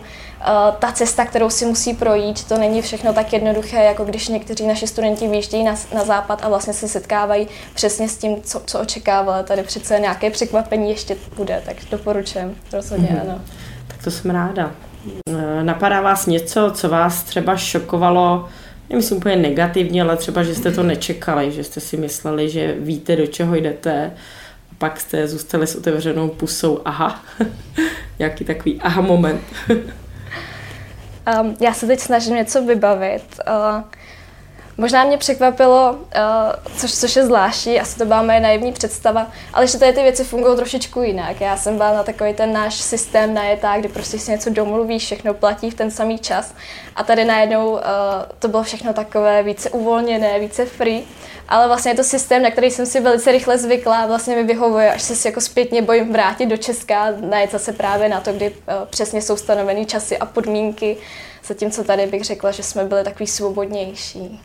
ta 0.79 0.91
cesta, 0.91 1.25
kterou 1.25 1.49
si 1.49 1.65
musí 1.65 1.93
projít. 1.93 2.43
To 2.43 2.57
není 2.57 2.81
všechno 2.81 3.13
tak 3.13 3.33
jednoduché, 3.33 3.83
jako 3.83 4.05
když 4.05 4.27
někteří 4.27 4.67
naši 4.67 4.87
studenti 4.87 5.27
výjíždějí 5.27 5.63
na, 5.63 5.75
na 5.95 6.03
západ 6.03 6.39
a 6.43 6.49
vlastně 6.49 6.73
se 6.73 6.87
setkávají 6.87 7.47
přesně 7.73 8.09
s 8.09 8.17
tím, 8.17 8.41
co, 8.41 8.61
co 8.65 8.79
očekávali. 8.79 9.43
Tady 9.43 9.63
přece 9.63 9.99
nějaké 9.99 10.29
překvapení 10.29 10.89
ještě 10.89 11.17
bude, 11.35 11.61
tak 11.65 11.75
doporučujem 11.91 12.55
rozhodně, 12.73 13.07
mm-hmm. 13.07 13.21
ano. 13.21 13.41
Tak 13.87 14.03
to 14.03 14.11
jsem 14.11 14.31
ráda. 14.31 14.71
Eh, 15.27 15.63
napadá 15.63 16.01
vás 16.01 16.25
něco, 16.25 16.71
co 16.75 16.89
vás 16.89 17.23
třeba 17.23 17.57
šokovalo 17.57 18.49
nemyslím 18.91 19.17
úplně 19.17 19.35
negativně, 19.35 20.01
ale 20.01 20.17
třeba, 20.17 20.43
že 20.43 20.55
jste 20.55 20.71
to 20.71 20.83
nečekali, 20.83 21.51
že 21.51 21.63
jste 21.63 21.79
si 21.79 21.97
mysleli, 21.97 22.49
že 22.49 22.75
víte, 22.79 23.15
do 23.15 23.27
čeho 23.27 23.55
jdete 23.55 24.11
a 24.71 24.75
pak 24.77 24.99
jste 24.99 25.27
zůstali 25.27 25.67
s 25.67 25.75
otevřenou 25.75 26.29
pusou, 26.29 26.81
aha, 26.85 27.23
nějaký 28.19 28.45
takový 28.45 28.81
aha 28.81 29.01
moment. 29.01 29.41
um, 31.41 31.55
já 31.61 31.73
se 31.73 31.87
teď 31.87 31.99
snažím 31.99 32.35
něco 32.35 32.65
vybavit. 32.65 33.39
Uh, 33.47 33.81
Možná 34.81 35.03
mě 35.03 35.17
překvapilo, 35.17 35.91
uh, 35.91 36.75
což, 36.77 36.93
což 36.93 37.15
je 37.15 37.25
zvláštní, 37.25 37.79
asi 37.79 37.97
to 37.97 38.05
byla 38.05 38.21
moje 38.21 38.39
naivní 38.39 38.71
představa, 38.71 39.27
ale 39.53 39.67
že 39.67 39.77
tady 39.77 39.93
ty 39.93 40.03
věci 40.03 40.23
fungují 40.23 40.55
trošičku 40.55 41.01
jinak. 41.01 41.41
Já 41.41 41.57
jsem 41.57 41.77
byla 41.77 41.93
na 41.93 42.03
takový 42.03 42.33
ten 42.33 42.53
náš 42.53 42.75
systém 42.75 43.33
najetá, 43.33 43.77
kdy 43.77 43.87
prostě 43.87 44.19
si 44.19 44.31
něco 44.31 44.49
domluvíš, 44.49 45.05
všechno 45.05 45.33
platí 45.33 45.69
v 45.69 45.73
ten 45.73 45.91
samý 45.91 46.19
čas. 46.19 46.53
A 46.95 47.03
tady 47.03 47.25
najednou 47.25 47.71
uh, 47.71 47.79
to 48.39 48.47
bylo 48.47 48.63
všechno 48.63 48.93
takové 48.93 49.43
více 49.43 49.69
uvolněné, 49.69 50.39
více 50.39 50.65
free. 50.65 51.03
Ale 51.49 51.67
vlastně 51.67 51.91
je 51.91 51.95
to 51.95 52.03
systém, 52.03 52.43
na 52.43 52.51
který 52.51 52.71
jsem 52.71 52.85
si 52.85 52.99
velice 52.99 53.31
rychle 53.31 53.57
zvykla 53.57 53.97
a 53.97 54.07
vlastně 54.07 54.35
mi 54.35 54.43
vyhovuje, 54.43 54.93
až 54.93 55.01
se 55.01 55.27
jako 55.27 55.41
zpětně 55.41 55.81
bojím 55.81 56.13
vrátit 56.13 56.45
do 56.45 56.57
Česka, 56.57 57.07
najet 57.19 57.51
zase 57.51 57.73
právě 57.73 58.09
na 58.09 58.21
to, 58.21 58.33
kdy 58.33 58.49
uh, 58.49 58.55
přesně 58.89 59.21
jsou 59.21 59.37
stanovený 59.37 59.85
časy 59.85 60.17
a 60.17 60.25
podmínky. 60.25 60.97
Zatímco 61.45 61.83
tady 61.83 62.05
bych 62.05 62.23
řekla, 62.23 62.51
že 62.51 62.63
jsme 62.63 62.85
byli 62.85 63.03
takový 63.03 63.27
svobodnější. 63.27 64.41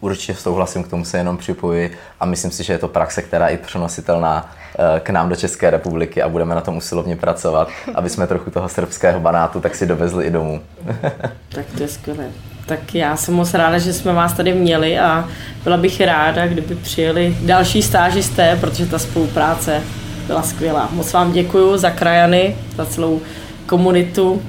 Určitě 0.00 0.34
souhlasím, 0.34 0.84
k 0.84 0.88
tomu 0.88 1.04
se 1.04 1.18
jenom 1.18 1.36
připojuji 1.36 1.98
a 2.20 2.26
myslím 2.26 2.50
si, 2.50 2.64
že 2.64 2.72
je 2.72 2.78
to 2.78 2.88
praxe, 2.88 3.22
která 3.22 3.48
je 3.48 3.58
přenositelná 3.58 4.54
eh, 4.78 5.00
k 5.00 5.10
nám 5.10 5.28
do 5.28 5.36
České 5.36 5.70
republiky 5.70 6.22
a 6.22 6.28
budeme 6.28 6.54
na 6.54 6.60
tom 6.60 6.76
usilovně 6.76 7.16
pracovat, 7.16 7.68
aby 7.94 8.10
jsme 8.10 8.26
trochu 8.26 8.50
toho 8.50 8.68
srbského 8.68 9.20
banátu 9.20 9.60
tak 9.60 9.74
si 9.74 9.86
dovezli 9.86 10.24
i 10.24 10.30
domů. 10.30 10.60
tak 11.48 11.66
to 11.76 11.82
je 11.82 11.88
skvělé. 11.88 12.24
Tak 12.66 12.94
já 12.94 13.16
jsem 13.16 13.34
moc 13.34 13.54
ráda, 13.54 13.78
že 13.78 13.92
jsme 13.92 14.12
vás 14.12 14.32
tady 14.32 14.54
měli 14.54 14.98
a 14.98 15.28
byla 15.64 15.76
bych 15.76 16.00
ráda, 16.00 16.46
kdyby 16.46 16.74
přijeli 16.74 17.36
další 17.40 17.82
stážisté, 17.82 18.56
protože 18.60 18.86
ta 18.86 18.98
spolupráce 18.98 19.82
byla 20.26 20.42
skvělá. 20.42 20.88
Moc 20.92 21.12
vám 21.12 21.32
děkuji 21.32 21.76
za 21.76 21.90
krajany, 21.90 22.56
za 22.76 22.86
celou 22.86 23.20
komunitu 23.66 24.42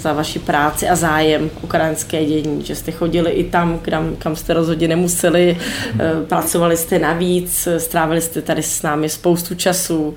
za 0.00 0.12
vaši 0.12 0.38
práci 0.38 0.88
a 0.88 0.96
zájem 0.96 1.50
o 1.62 1.66
krajinské 1.66 2.24
dění, 2.24 2.64
že 2.64 2.74
jste 2.74 2.92
chodili 2.92 3.30
i 3.30 3.44
tam, 3.44 3.78
kam, 3.78 4.16
kam 4.16 4.36
jste 4.36 4.54
rozhodně 4.54 4.88
nemuseli, 4.88 5.58
eh, 6.00 6.26
pracovali 6.28 6.76
jste 6.76 6.98
navíc, 6.98 7.68
strávili 7.78 8.20
jste 8.20 8.42
tady 8.42 8.62
s 8.62 8.82
námi 8.82 9.08
spoustu 9.08 9.54
času, 9.54 10.14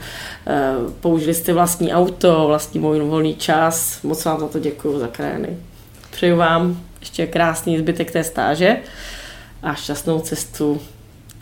eh, 0.48 0.74
použili 1.00 1.34
jste 1.34 1.54
vlastní 1.54 1.94
auto, 1.94 2.48
vlastní 2.48 2.80
můj 2.80 3.00
volný 3.00 3.36
čas. 3.36 4.00
Moc 4.04 4.26
vám 4.26 4.40
za 4.40 4.48
to 4.48 4.60
děkuji 4.60 5.00
za 5.00 5.08
krajiny. 5.08 5.58
Přeju 6.12 6.38
vám 6.38 6.80
ještě 7.00 7.28
krásný 7.28 7.78
zbytek 7.78 8.12
té 8.12 8.24
stáže 8.24 8.78
a 9.64 9.74
šťastnou 9.74 10.20
cestu 10.20 10.82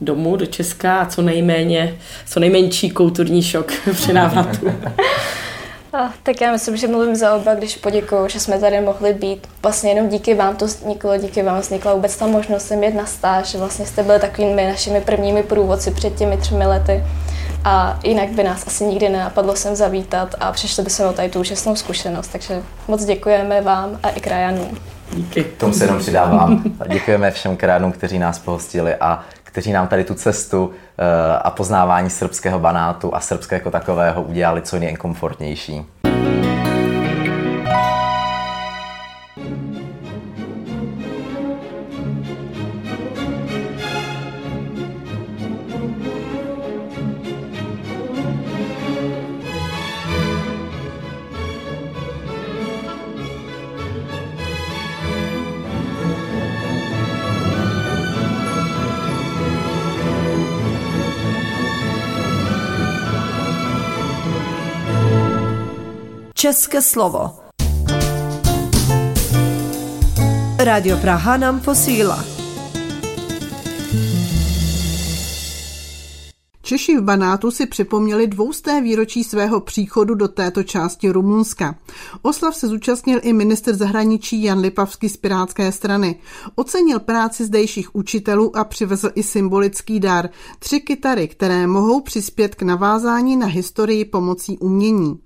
domů 0.01 0.35
do 0.35 0.45
Česka 0.45 0.99
a 0.99 1.05
co 1.05 1.21
nejméně, 1.21 1.97
co 2.25 2.39
nejmenší 2.39 2.89
kulturní 2.89 3.43
šok 3.43 3.71
při 3.93 4.13
návratu. 4.13 4.71
A, 5.93 6.13
tak 6.23 6.41
já 6.41 6.51
myslím, 6.51 6.77
že 6.77 6.87
mluvím 6.87 7.15
za 7.15 7.35
oba, 7.35 7.55
když 7.55 7.77
poděkuju, 7.77 8.27
že 8.27 8.39
jsme 8.39 8.59
tady 8.59 8.81
mohli 8.81 9.13
být. 9.13 9.47
Vlastně 9.63 9.91
jenom 9.91 10.09
díky 10.09 10.33
vám 10.33 10.55
to 10.55 10.65
vzniklo, 10.65 11.17
díky 11.17 11.43
vám 11.43 11.59
vznikla 11.59 11.93
vůbec 11.93 12.17
ta 12.17 12.27
možnost 12.27 12.67
sem 12.67 12.83
jet 12.83 12.95
na 12.95 13.05
stáž, 13.05 13.55
vlastně 13.55 13.85
jste 13.85 14.03
byli 14.03 14.19
takovými 14.19 14.67
našimi 14.67 15.01
prvními 15.01 15.43
průvodci 15.43 15.91
před 15.91 16.15
těmi 16.15 16.37
třemi 16.37 16.65
lety. 16.65 17.03
A 17.65 17.99
jinak 18.03 18.29
by 18.29 18.43
nás 18.43 18.67
asi 18.67 18.83
nikdy 18.83 19.09
nenapadlo 19.09 19.55
sem 19.55 19.75
zavítat 19.75 20.35
a 20.39 20.51
přišli 20.51 20.83
bychom 20.83 21.05
o 21.05 21.13
tady 21.13 21.29
tu 21.29 21.39
úžasnou 21.39 21.75
zkušenost. 21.75 22.27
Takže 22.27 22.63
moc 22.87 23.05
děkujeme 23.05 23.61
vám 23.61 23.99
a 24.03 24.09
i 24.09 24.19
krajanům. 24.19 24.77
Díky. 25.13 25.43
Tomu 25.43 25.73
se 25.73 25.83
jenom 25.83 25.99
přidávám. 25.99 26.63
Děkujeme 26.87 27.31
všem 27.31 27.57
krajanům, 27.57 27.91
kteří 27.91 28.19
nás 28.19 28.39
pohostili 28.39 28.95
a 28.95 29.23
kteří 29.51 29.71
nám 29.71 29.87
tady 29.87 30.03
tu 30.03 30.13
cestu 30.13 30.71
eh, 30.97 31.37
a 31.37 31.51
poznávání 31.51 32.09
srbského 32.09 32.59
banátu 32.59 33.15
a 33.15 33.19
srbského 33.19 33.57
jako 33.57 33.71
takového 33.71 34.21
udělali 34.21 34.61
co 34.61 34.79
nejkomfortnější. 34.79 35.85
České 66.41 66.81
slovo. 66.81 67.31
Radio 70.59 70.97
Praha 70.97 71.37
nám 71.37 71.59
posílá. 71.59 72.25
Češi 76.61 76.97
v 76.97 77.01
Banátu 77.01 77.51
si 77.51 77.65
připomněli 77.65 78.27
dvousté 78.27 78.81
výročí 78.81 79.23
svého 79.23 79.59
příchodu 79.59 80.15
do 80.15 80.27
této 80.27 80.63
části 80.63 81.09
Rumunska. 81.09 81.75
Oslav 82.21 82.55
se 82.55 82.67
zúčastnil 82.67 83.19
i 83.23 83.33
minister 83.33 83.75
zahraničí 83.75 84.43
Jan 84.43 84.59
Lipavský 84.59 85.09
z 85.09 85.17
Pirátské 85.17 85.71
strany. 85.71 86.19
Ocenil 86.55 86.99
práci 86.99 87.45
zdejších 87.45 87.95
učitelů 87.95 88.57
a 88.57 88.63
přivezl 88.63 89.09
i 89.15 89.23
symbolický 89.23 89.99
dar. 89.99 90.29
Tři 90.59 90.79
kytary, 90.79 91.27
které 91.27 91.67
mohou 91.67 92.01
přispět 92.01 92.55
k 92.55 92.61
navázání 92.61 93.37
na 93.37 93.47
historii 93.47 94.05
pomocí 94.05 94.57
umění. 94.57 95.19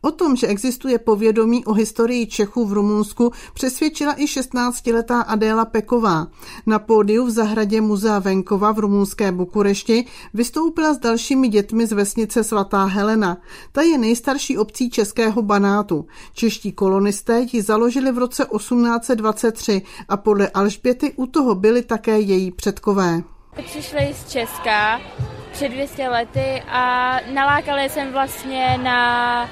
O 0.00 0.10
tom, 0.10 0.36
že 0.36 0.46
existuje 0.46 0.98
povědomí 0.98 1.64
o 1.64 1.72
historii 1.72 2.26
Čechů 2.26 2.64
v 2.66 2.72
Rumunsku, 2.72 3.32
přesvědčila 3.54 4.12
i 4.12 4.24
16-letá 4.24 5.24
Adéla 5.26 5.64
Peková. 5.64 6.26
Na 6.66 6.78
pódiu 6.78 7.26
v 7.26 7.30
zahradě 7.30 7.80
Muzea 7.80 8.18
Venkova 8.18 8.72
v 8.72 8.78
rumunské 8.78 9.32
Bukurešti 9.32 10.04
vystoupila 10.34 10.94
s 10.94 10.98
dalšími 10.98 11.48
dětmi 11.48 11.86
z 11.86 11.92
vesnice 11.92 12.44
Svatá 12.44 12.84
Helena. 12.84 13.36
Ta 13.72 13.82
je 13.82 13.98
nejstarší 13.98 14.58
obcí 14.58 14.90
Českého 14.90 15.42
Banátu. 15.42 16.06
Čeští 16.34 16.72
kolonisté 16.72 17.46
ji 17.52 17.62
založili 17.62 18.12
v 18.12 18.18
roce 18.18 18.46
1823 18.56 19.82
a 20.08 20.16
podle 20.16 20.48
Alžběty 20.48 21.12
u 21.16 21.26
toho 21.26 21.54
byli 21.54 21.82
také 21.82 22.20
její 22.20 22.50
předkové. 22.50 23.22
Přišli 23.64 24.14
z 24.14 24.30
Česka 24.30 25.00
před 25.52 25.68
200 25.68 26.08
lety 26.08 26.62
a 26.68 27.16
nalákali 27.34 27.88
jsem 27.88 28.12
vlastně 28.12 28.78
na 28.82 29.48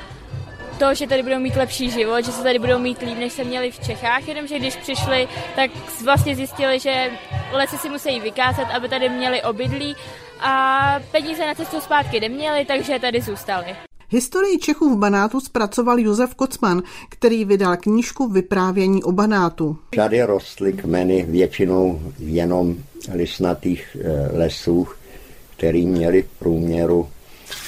to, 0.78 0.94
že 0.94 1.06
tady 1.06 1.22
budou 1.22 1.38
mít 1.38 1.56
lepší 1.56 1.90
život, 1.90 2.24
že 2.24 2.32
se 2.32 2.42
tady 2.42 2.58
budou 2.58 2.78
mít 2.78 3.02
líp, 3.02 3.18
než 3.18 3.32
se 3.32 3.44
měli 3.44 3.70
v 3.70 3.80
Čechách, 3.80 4.28
jenomže 4.28 4.58
když 4.58 4.76
přišli, 4.76 5.28
tak 5.56 5.70
vlastně 6.04 6.36
zjistili, 6.36 6.80
že 6.80 7.10
lesy 7.52 7.78
si 7.78 7.88
musí 7.88 8.20
vykázat, 8.20 8.68
aby 8.74 8.88
tady 8.88 9.08
měli 9.08 9.42
obydlí 9.42 9.96
a 10.40 11.00
peníze 11.10 11.46
na 11.46 11.54
cestu 11.54 11.80
zpátky 11.80 12.20
neměli, 12.20 12.64
takže 12.64 12.98
tady 12.98 13.20
zůstali. 13.20 13.76
Historii 14.08 14.58
Čechů 14.58 14.94
v 14.94 14.98
Banátu 14.98 15.40
zpracoval 15.40 15.98
Josef 15.98 16.34
Kocman, 16.34 16.82
který 17.08 17.44
vydal 17.44 17.76
knížku 17.76 18.28
Vyprávění 18.28 19.04
o 19.04 19.12
Banátu. 19.12 19.78
Tady 19.96 20.22
rostly 20.22 20.72
kmeny 20.72 21.26
většinou 21.28 22.00
jenom 22.18 22.76
lisnatých 23.12 23.96
eh, 24.00 24.38
lesů, 24.38 24.88
který 25.56 25.86
měli 25.86 26.22
v 26.22 26.38
průměru 26.38 27.08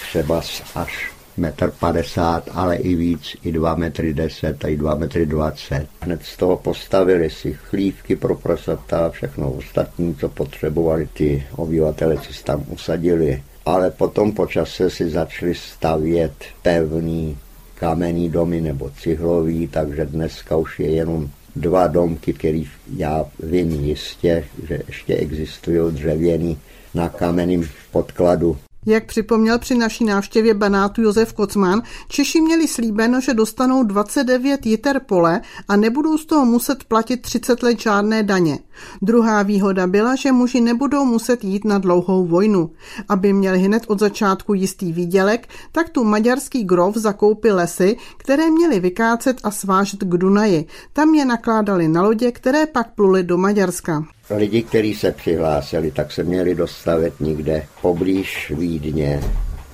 třeba 0.08 0.42
až 0.74 1.13
metr 1.36 1.70
50, 1.70 2.48
ale 2.52 2.76
i 2.76 2.94
víc, 2.94 3.36
i 3.42 3.52
2 3.52 3.74
metry 3.74 4.14
10 4.14 4.64
a 4.64 4.68
i 4.68 4.76
2 4.76 4.94
metry 4.94 5.26
20. 5.26 5.86
Hned 6.00 6.22
z 6.22 6.36
toho 6.36 6.56
postavili 6.56 7.30
si 7.30 7.52
chlívky 7.52 8.16
pro 8.16 8.34
prasata 8.34 9.06
a 9.06 9.10
všechno 9.10 9.50
ostatní, 9.50 10.14
co 10.14 10.28
potřebovali 10.28 11.08
ty 11.12 11.46
obyvatele, 11.56 12.16
co 12.16 12.32
se 12.32 12.44
tam 12.44 12.64
usadili. 12.68 13.42
Ale 13.66 13.90
potom 13.90 14.32
po 14.32 14.46
čase 14.46 14.90
si 14.90 15.10
začali 15.10 15.54
stavět 15.54 16.34
pevný 16.62 17.38
kamenný 17.74 18.30
domy 18.30 18.60
nebo 18.60 18.90
cihlový, 18.90 19.68
takže 19.68 20.04
dneska 20.06 20.56
už 20.56 20.80
je 20.80 20.90
jenom 20.90 21.30
dva 21.56 21.86
domky, 21.86 22.32
které 22.32 22.62
já 22.96 23.24
vím 23.42 23.70
jistě, 23.70 24.44
že 24.68 24.80
ještě 24.86 25.14
existují 25.16 25.92
dřevěný 25.92 26.58
na 26.94 27.08
kamenném 27.08 27.68
podkladu. 27.90 28.56
Jak 28.86 29.06
připomněl 29.06 29.58
při 29.58 29.74
naší 29.74 30.04
návštěvě 30.04 30.54
Banátu 30.54 31.02
Josef 31.02 31.32
Kocman, 31.32 31.82
Češi 32.08 32.40
měli 32.40 32.68
slíbeno, 32.68 33.20
že 33.20 33.34
dostanou 33.34 33.82
29 33.82 34.66
jiter 34.66 35.00
pole 35.06 35.40
a 35.68 35.76
nebudou 35.76 36.18
z 36.18 36.26
toho 36.26 36.44
muset 36.44 36.84
platit 36.84 37.22
30 37.22 37.62
let 37.62 37.80
žádné 37.80 38.22
daně. 38.22 38.58
Druhá 39.02 39.42
výhoda 39.42 39.86
byla, 39.86 40.14
že 40.14 40.32
muži 40.32 40.60
nebudou 40.60 41.04
muset 41.04 41.44
jít 41.44 41.64
na 41.64 41.78
dlouhou 41.78 42.26
vojnu. 42.26 42.70
Aby 43.08 43.32
měli 43.32 43.58
hned 43.58 43.82
od 43.86 44.00
začátku 44.00 44.54
jistý 44.54 44.92
výdělek, 44.92 45.48
tak 45.72 45.88
tu 45.88 46.04
maďarský 46.04 46.64
grov 46.64 46.96
zakoupil 46.96 47.56
lesy, 47.56 47.96
které 48.16 48.50
měli 48.50 48.80
vykácet 48.80 49.40
a 49.42 49.50
svážet 49.50 50.00
k 50.00 50.16
Dunaji. 50.16 50.66
Tam 50.92 51.14
je 51.14 51.24
nakládali 51.24 51.88
na 51.88 52.02
lodě, 52.02 52.32
které 52.32 52.66
pak 52.66 52.94
pluly 52.94 53.22
do 53.22 53.38
Maďarska. 53.38 54.13
Lidi, 54.30 54.62
kteří 54.62 54.94
se 54.94 55.12
přihlásili, 55.12 55.90
tak 55.90 56.12
se 56.12 56.22
měli 56.22 56.54
dostavit 56.54 57.20
někde 57.20 57.66
poblíž 57.82 58.52
Vídně. 58.56 59.20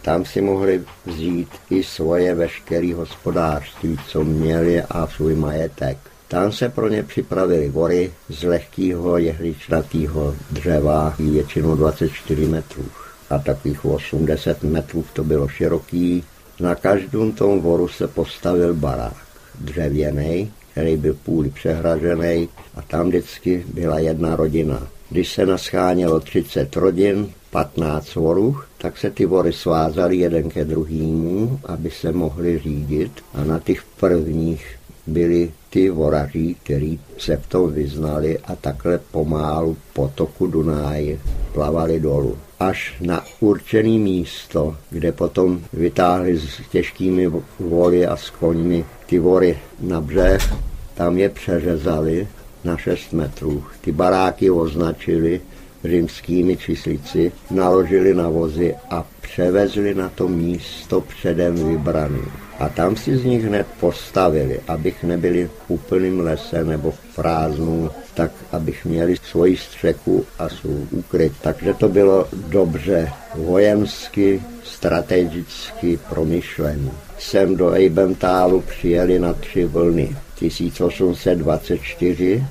Tam 0.03 0.25
si 0.25 0.41
mohli 0.41 0.83
vzít 1.07 1.49
i 1.71 1.83
svoje 1.83 2.35
veškeré 2.35 2.95
hospodářství, 2.95 3.99
co 4.09 4.25
měli 4.25 4.83
a 4.83 5.07
svůj 5.07 5.35
majetek. 5.35 5.99
Tam 6.29 6.53
se 6.53 6.69
pro 6.69 6.89
ně 6.89 7.03
připravili 7.03 7.69
vory 7.69 8.13
z 8.29 8.43
lehkého 8.43 9.19
jehličnatého 9.19 10.35
dřeva, 10.51 11.15
většinou 11.19 11.77
24 11.77 12.47
metrů. 12.47 12.85
A 13.31 13.39
takových 13.39 13.85
80 13.85 14.63
metrů 14.63 15.05
to 15.13 15.25
bylo 15.25 15.49
široký. 15.49 16.25
Na 16.61 16.75
každém 16.75 17.33
tom 17.33 17.61
voru 17.61 17.89
se 17.89 18.09
postavil 18.09 18.75
barák 18.75 19.17
dřevěný, 19.61 20.53
který 20.73 20.97
byl 20.97 21.17
půl 21.25 21.49
přehražený 21.55 22.49
a 22.75 22.83
tam 22.83 23.09
vždycky 23.09 23.65
byla 23.75 23.99
jedna 23.99 24.37
rodina. 24.37 24.89
Když 25.11 25.33
se 25.33 25.47
naschánělo 25.47 26.21
30 26.21 26.77
rodin, 26.77 27.29
15 27.51 28.15
vorů, 28.15 28.57
tak 28.79 28.99
se 28.99 29.11
ty 29.11 29.27
vory 29.27 29.53
svázaly 29.53 30.17
jeden 30.17 30.51
ke 30.51 30.65
druhému, 30.65 31.61
aby 31.65 31.91
se 31.91 32.13
mohli 32.13 32.59
řídit 32.59 33.13
a 33.35 33.45
na 33.45 33.59
těch 33.59 33.83
prvních 34.01 34.67
byli 35.07 35.51
ty 35.71 35.91
voraří, 35.91 36.57
kteří 36.63 37.01
se 37.19 37.37
v 37.37 37.47
tom 37.47 37.73
vyznali 37.73 38.39
a 38.39 38.57
takhle 38.57 38.99
pomálu 38.99 39.77
potoku 39.93 40.47
Dunáje 40.47 41.19
plavali 41.53 42.01
dolů. 42.01 42.39
Až 42.61 42.95
na 43.01 43.25
určené 43.41 43.99
místo, 43.99 44.77
kde 44.91 45.13
potom 45.13 45.61
vytáhli 45.73 46.39
s 46.39 46.61
těžkými 46.71 47.31
voly 47.59 48.07
a 48.07 48.17
s 48.17 48.31
koňmi 48.31 48.85
vory 49.19 49.59
na 49.81 50.01
břeh, 50.01 50.55
tam 50.95 51.19
je 51.19 51.29
přeřezali 51.29 52.29
na 52.65 52.77
6 52.77 53.13
metrů. 53.13 53.65
Ty 53.81 53.93
baráky 53.93 54.51
označili 54.51 55.41
římskými 55.85 56.57
číslici, 56.57 57.33
naložili 57.51 58.15
na 58.15 58.29
vozy 58.29 58.75
a 58.91 59.07
převezli 59.21 59.95
na 59.95 60.09
to 60.09 60.29
místo 60.29 61.01
předem 61.01 61.69
vybrané. 61.69 62.40
A 62.61 62.69
tam 62.69 62.97
si 62.97 63.17
z 63.17 63.25
nich 63.25 63.45
hned 63.45 63.67
postavili, 63.81 64.61
abych 64.69 65.05
nebyli 65.05 65.47
v 65.47 65.51
úplným 65.69 66.21
lese 66.21 66.65
nebo 66.65 66.91
v 66.91 67.17
prázdnu, 67.17 67.91
tak 68.15 68.31
abych 68.53 68.85
měli 68.85 69.17
svoji 69.17 69.57
střechu 69.57 70.27
a 70.39 70.49
svůj 70.49 70.87
úkryt. 70.91 71.33
Takže 71.41 71.75
to 71.75 71.89
bylo 71.89 72.29
dobře 72.33 73.13
vojensky, 73.35 74.43
strategicky 74.65 75.99
promyšlené. 76.09 76.91
Sem 77.19 77.57
do 77.57 77.73
Eibentálu 77.73 78.61
přijeli 78.61 79.19
na 79.19 79.33
tři 79.33 79.65
vlny. 79.65 80.17
1824, 80.35 82.45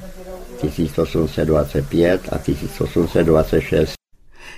1825 0.61 2.21
a 2.31 2.37
1826. 2.37 3.98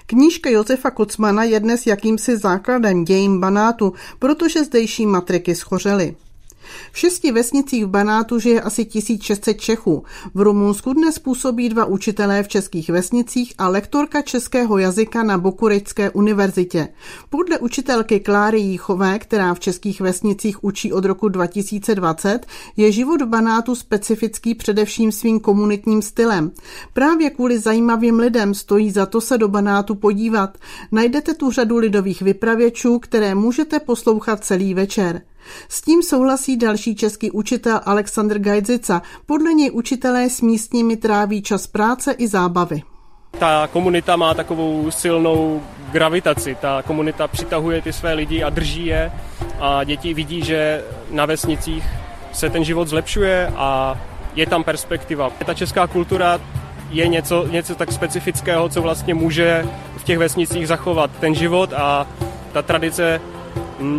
Knížka 0.05 0.49
Josefa 0.49 0.91
Kocmana 0.91 1.43
je 1.43 1.59
dnes 1.59 1.87
jakýmsi 1.87 2.37
základem 2.37 3.03
dějin 3.03 3.39
Banátu, 3.39 3.93
protože 4.19 4.63
zdejší 4.63 5.05
matriky 5.05 5.55
schořely. 5.55 6.15
V 6.91 6.97
šesti 6.97 7.31
vesnicích 7.31 7.85
v 7.85 7.87
Banátu 7.87 8.39
žije 8.39 8.61
asi 8.61 8.85
1600 8.85 9.61
Čechů. 9.61 10.03
V 10.33 10.41
Rumunsku 10.41 10.93
dnes 10.93 11.19
působí 11.19 11.69
dva 11.69 11.85
učitelé 11.85 12.43
v 12.43 12.47
českých 12.47 12.89
vesnicích 12.89 13.53
a 13.57 13.67
lektorka 13.67 14.21
českého 14.21 14.77
jazyka 14.77 15.23
na 15.23 15.37
Bokurečské 15.37 16.09
univerzitě. 16.09 16.87
Podle 17.29 17.59
učitelky 17.59 18.19
Kláry 18.19 18.59
Jíchové, 18.59 19.19
která 19.19 19.53
v 19.53 19.59
českých 19.59 20.01
vesnicích 20.01 20.63
učí 20.63 20.93
od 20.93 21.05
roku 21.05 21.29
2020, 21.29 22.45
je 22.77 22.91
život 22.91 23.21
v 23.21 23.25
Banátu 23.25 23.75
specifický 23.75 24.55
především 24.55 25.11
svým 25.11 25.39
komunitním 25.39 26.01
stylem. 26.01 26.51
Právě 26.93 27.29
kvůli 27.29 27.59
zajímavým 27.59 28.19
lidem 28.19 28.53
stojí 28.53 28.91
za 28.91 29.05
to 29.05 29.21
se 29.21 29.37
do 29.37 29.47
Banátu 29.47 29.95
podívat. 29.95 30.57
Najdete 30.91 31.33
tu 31.33 31.51
řadu 31.51 31.77
lidových 31.77 32.21
vypravěčů, 32.21 32.99
které 32.99 33.35
můžete 33.35 33.79
poslouchat 33.79 34.43
celý 34.43 34.73
večer. 34.73 35.21
S 35.69 35.81
tím 35.81 36.03
souhlasí 36.03 36.57
další 36.57 36.95
český 36.95 37.31
učitel 37.31 37.79
Aleksandr 37.85 38.39
Gajdzica. 38.39 39.01
Podle 39.25 39.53
něj 39.53 39.71
učitelé 39.71 40.29
s 40.29 40.41
místními 40.41 40.97
tráví 40.97 41.41
čas 41.41 41.67
práce 41.67 42.11
i 42.11 42.27
zábavy. 42.27 42.81
Ta 43.39 43.67
komunita 43.67 44.15
má 44.15 44.33
takovou 44.33 44.91
silnou 44.91 45.61
gravitaci. 45.91 46.57
Ta 46.61 46.81
komunita 46.81 47.27
přitahuje 47.27 47.81
ty 47.81 47.93
své 47.93 48.13
lidi 48.13 48.43
a 48.43 48.49
drží 48.49 48.85
je 48.85 49.11
a 49.59 49.83
děti 49.83 50.13
vidí, 50.13 50.45
že 50.45 50.83
na 51.11 51.25
vesnicích 51.25 51.83
se 52.33 52.49
ten 52.49 52.63
život 52.63 52.87
zlepšuje 52.87 53.53
a 53.55 53.99
je 54.35 54.45
tam 54.47 54.63
perspektiva. 54.63 55.29
Ta 55.45 55.53
česká 55.53 55.87
kultura 55.87 56.39
je 56.89 57.07
něco, 57.07 57.47
něco 57.47 57.75
tak 57.75 57.91
specifického, 57.91 58.69
co 58.69 58.81
vlastně 58.81 59.13
může 59.13 59.65
v 59.97 60.03
těch 60.03 60.17
vesnicích 60.17 60.67
zachovat 60.67 61.11
ten 61.19 61.35
život 61.35 61.73
a 61.73 62.07
ta 62.53 62.61
tradice 62.61 63.21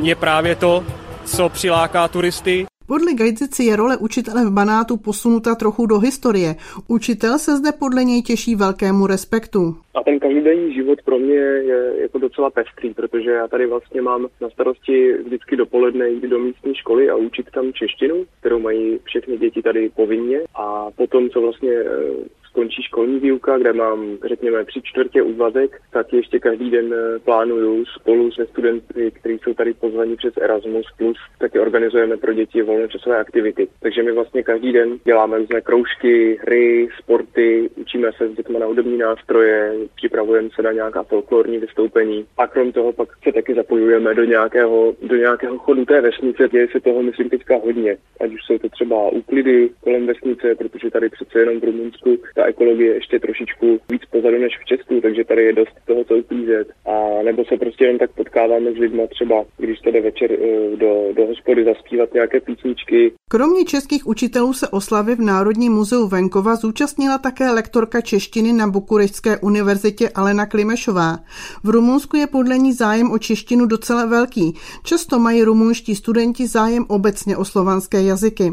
je 0.02 0.14
právě 0.14 0.54
to, 0.56 0.84
co 1.24 1.48
přiláká 1.48 2.08
turisty. 2.08 2.66
Podle 2.86 3.14
Gajdzici 3.14 3.64
je 3.64 3.76
role 3.76 3.96
učitele 3.96 4.44
v 4.44 4.52
Banátu 4.52 4.96
posunuta 4.96 5.54
trochu 5.54 5.86
do 5.86 5.98
historie. 5.98 6.54
Učitel 6.88 7.38
se 7.38 7.56
zde 7.56 7.70
podle 7.78 8.04
něj 8.04 8.22
těší 8.22 8.54
velkému 8.54 9.06
respektu. 9.06 9.76
A 9.94 10.02
ten 10.02 10.18
každodenní 10.18 10.74
život 10.74 10.98
pro 11.04 11.18
mě 11.18 11.34
je 11.34 12.02
jako 12.02 12.18
docela 12.18 12.50
pestrý, 12.50 12.94
protože 12.94 13.30
já 13.30 13.48
tady 13.48 13.66
vlastně 13.66 14.02
mám 14.02 14.26
na 14.40 14.50
starosti 14.50 15.12
vždycky 15.12 15.56
dopoledne 15.56 16.08
jít 16.08 16.24
do 16.24 16.38
místní 16.38 16.74
školy 16.74 17.10
a 17.10 17.16
učit 17.16 17.46
tam 17.54 17.72
češtinu, 17.72 18.24
kterou 18.40 18.58
mají 18.58 18.98
všechny 19.04 19.38
děti 19.38 19.62
tady 19.62 19.88
povinně. 19.88 20.40
A 20.54 20.90
potom, 20.96 21.30
co 21.30 21.40
vlastně 21.40 21.70
eh, 21.70 22.41
skončí 22.52 22.82
školní 22.82 23.20
výuka, 23.20 23.58
kde 23.58 23.72
mám, 23.72 24.18
řekněme, 24.28 24.64
tři 24.64 24.80
čtvrtě 24.82 25.22
úvazek, 25.22 25.80
tak 25.90 26.12
ještě 26.12 26.38
každý 26.38 26.70
den 26.70 26.94
eh, 26.94 27.18
plánuju 27.18 27.84
spolu 27.84 28.32
se 28.32 28.46
studenty, 28.46 29.10
kteří 29.10 29.38
jsou 29.42 29.54
tady 29.54 29.74
pozvaní 29.74 30.16
přes 30.16 30.34
Erasmus+, 30.36 30.86
plus, 30.98 31.16
taky 31.38 31.58
organizujeme 31.60 32.16
pro 32.16 32.32
děti 32.32 32.62
volnočasové 32.62 33.18
aktivity. 33.18 33.68
Takže 33.80 34.02
my 34.02 34.12
vlastně 34.12 34.42
každý 34.42 34.72
den 34.72 34.98
děláme 35.04 35.38
různé 35.38 35.60
kroužky, 35.60 36.38
hry, 36.42 36.88
sporty, 36.98 37.70
učíme 37.76 38.10
se 38.16 38.28
s 38.28 38.36
dětmi 38.36 38.58
na 38.58 38.66
hudební 38.66 38.98
nástroje, 38.98 39.74
připravujeme 39.94 40.48
se 40.54 40.62
na 40.62 40.72
nějaká 40.72 41.02
folklorní 41.02 41.58
vystoupení 41.58 42.26
a 42.38 42.46
krom 42.46 42.72
toho 42.72 42.92
pak 42.92 43.08
se 43.24 43.32
taky 43.32 43.54
zapojujeme 43.54 44.14
do 44.14 44.24
nějakého, 44.24 44.94
do 45.02 45.16
nějakého 45.16 45.58
chodu 45.58 45.84
té 45.84 46.00
vesnice. 46.00 46.48
Děje 46.48 46.68
se 46.72 46.80
toho, 46.80 47.02
myslím, 47.02 47.28
teďka 47.30 47.56
hodně. 47.56 47.96
Ať 48.20 48.34
už 48.34 48.40
jsou 48.46 48.58
to 48.58 48.68
třeba 48.68 49.08
úklidy 49.08 49.70
kolem 49.80 50.06
vesnice, 50.06 50.54
protože 50.54 50.90
tady 50.90 51.08
přece 51.08 51.38
jenom 51.38 51.60
v 51.60 51.64
Rumunsku 51.64 52.18
ta 52.34 52.41
ekologie 52.44 52.94
ještě 52.94 53.18
trošičku 53.18 53.80
víc 53.90 54.02
pozadu 54.10 54.38
než 54.38 54.52
v 54.58 54.64
Česku, 54.64 55.00
takže 55.00 55.24
tady 55.24 55.44
je 55.44 55.52
dost 55.52 55.74
toho, 55.86 56.04
co 56.04 56.14
uklízet. 56.14 56.68
A 56.86 57.22
nebo 57.22 57.44
se 57.44 57.56
prostě 57.56 57.84
jen 57.84 57.98
tak 57.98 58.10
potkáváme 58.12 58.72
s 58.72 58.78
lidmi 58.78 59.02
třeba, 59.08 59.44
když 59.58 59.80
to 59.80 59.90
jde 59.90 60.00
večer 60.00 60.32
eh, 60.32 60.76
do, 60.76 61.12
do 61.16 61.26
hospody 61.26 61.64
zaspívat 61.64 62.14
nějaké 62.14 62.40
písničky. 62.40 63.12
Kromě 63.30 63.64
českých 63.64 64.06
učitelů 64.06 64.52
se 64.52 64.68
oslavy 64.68 65.14
v 65.14 65.20
Národním 65.20 65.72
muzeu 65.72 66.08
Venkova 66.08 66.56
zúčastnila 66.56 67.18
také 67.18 67.50
lektorka 67.50 68.00
češtiny 68.00 68.52
na 68.52 68.66
Bukurešťské 68.66 69.38
univerzitě 69.38 70.08
Alena 70.14 70.46
Klimešová. 70.46 71.18
V 71.64 71.68
Rumunsku 71.68 72.16
je 72.16 72.26
podle 72.26 72.58
ní 72.58 72.72
zájem 72.72 73.12
o 73.12 73.18
češtinu 73.18 73.66
docela 73.66 74.06
velký. 74.06 74.54
Často 74.84 75.18
mají 75.18 75.42
rumunští 75.42 75.94
studenti 75.94 76.46
zájem 76.46 76.84
obecně 76.88 77.36
o 77.36 77.44
slovanské 77.44 78.02
jazyky. 78.02 78.52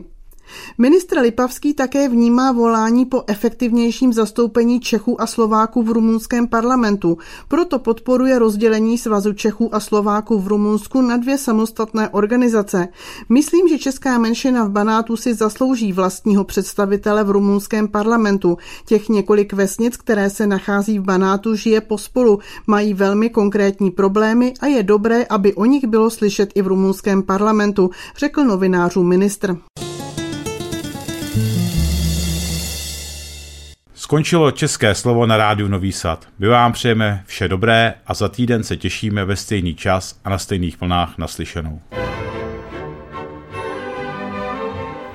Ministr 0.78 1.20
Lipavský 1.20 1.74
také 1.74 2.10
vnímá 2.10 2.52
volání 2.52 3.06
po 3.06 3.24
efektivnějším 3.28 4.14
zastoupení 4.14 4.80
Čechů 4.80 5.22
a 5.22 5.28
Slováků 5.28 5.84
v 5.84 5.90
rumunském 5.90 6.48
parlamentu. 6.48 7.18
Proto 7.48 7.80
podporuje 7.80 8.40
rozdělení 8.40 8.98
Svazu 8.98 9.34
Čechů 9.34 9.76
a 9.76 9.80
Slováků 9.80 10.40
v 10.40 10.48
Rumunsku 10.48 11.02
na 11.02 11.18
dvě 11.18 11.38
samostatné 11.38 12.10
organizace. 12.10 12.88
Myslím, 13.30 13.68
že 13.68 13.80
česká 13.80 14.18
menšina 14.18 14.64
v 14.64 14.70
Banátu 14.70 15.18
si 15.18 15.34
zaslouží 15.34 15.94
vlastního 15.94 16.44
představitele 16.44 17.24
v 17.24 17.30
rumunském 17.30 17.88
parlamentu. 17.88 18.58
Těch 18.86 19.10
několik 19.10 19.54
vesnic, 19.54 19.98
které 19.98 20.30
se 20.30 20.48
nachází 20.48 21.00
v 21.00 21.04
Banátu, 21.04 21.56
žije 21.56 21.82
pospolu, 21.82 22.40
mají 22.68 22.94
velmi 22.94 23.30
konkrétní 23.30 23.92
problémy 23.92 24.54
a 24.60 24.66
je 24.66 24.84
dobré, 24.84 25.26
aby 25.26 25.54
o 25.54 25.66
nich 25.66 25.86
bylo 25.88 26.10
slyšet 26.10 26.50
i 26.56 26.62
v 26.62 26.68
rumunském 26.68 27.24
parlamentu, 27.24 27.90
řekl 28.18 28.44
novinářům 28.44 29.08
ministr. 29.08 29.58
Skončilo 34.10 34.52
české 34.52 34.96
slovo 34.96 35.26
na 35.26 35.38
rádiu 35.38 35.68
Nový 35.68 35.92
Sad. 35.92 36.26
My 36.40 36.48
vám 36.48 36.74
přejeme 36.74 37.24
vše 37.26 37.48
dobré 37.48 37.94
a 38.08 38.14
za 38.14 38.30
týden 38.30 38.64
se 38.64 38.78
těšíme 38.78 39.26
ve 39.26 39.36
stejný 39.36 39.76
čas 39.76 40.20
a 40.24 40.30
na 40.30 40.38
stejných 40.38 40.82
vlnách 40.82 41.18
naslyšenou. 41.18 41.82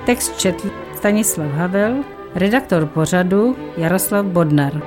Text 0.05 0.39
četl 0.39 0.71
Stanislav 0.97 1.51
Havel, 1.51 1.95
redaktor 2.35 2.85
pořadu 2.85 3.57
Jaroslav 3.77 4.25
Bodnar. 4.25 4.81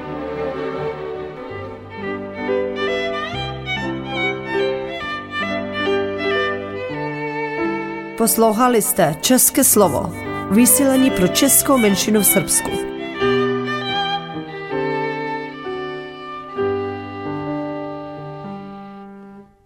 Poslouchali 8.19 8.83
jste 8.83 9.17
České 9.21 9.65
slovo, 9.65 10.13
vysílení 10.51 11.11
pro 11.11 11.29
českou 11.29 11.79
menšinu 11.79 12.21
v 12.21 12.27
Srbsku. 12.27 12.88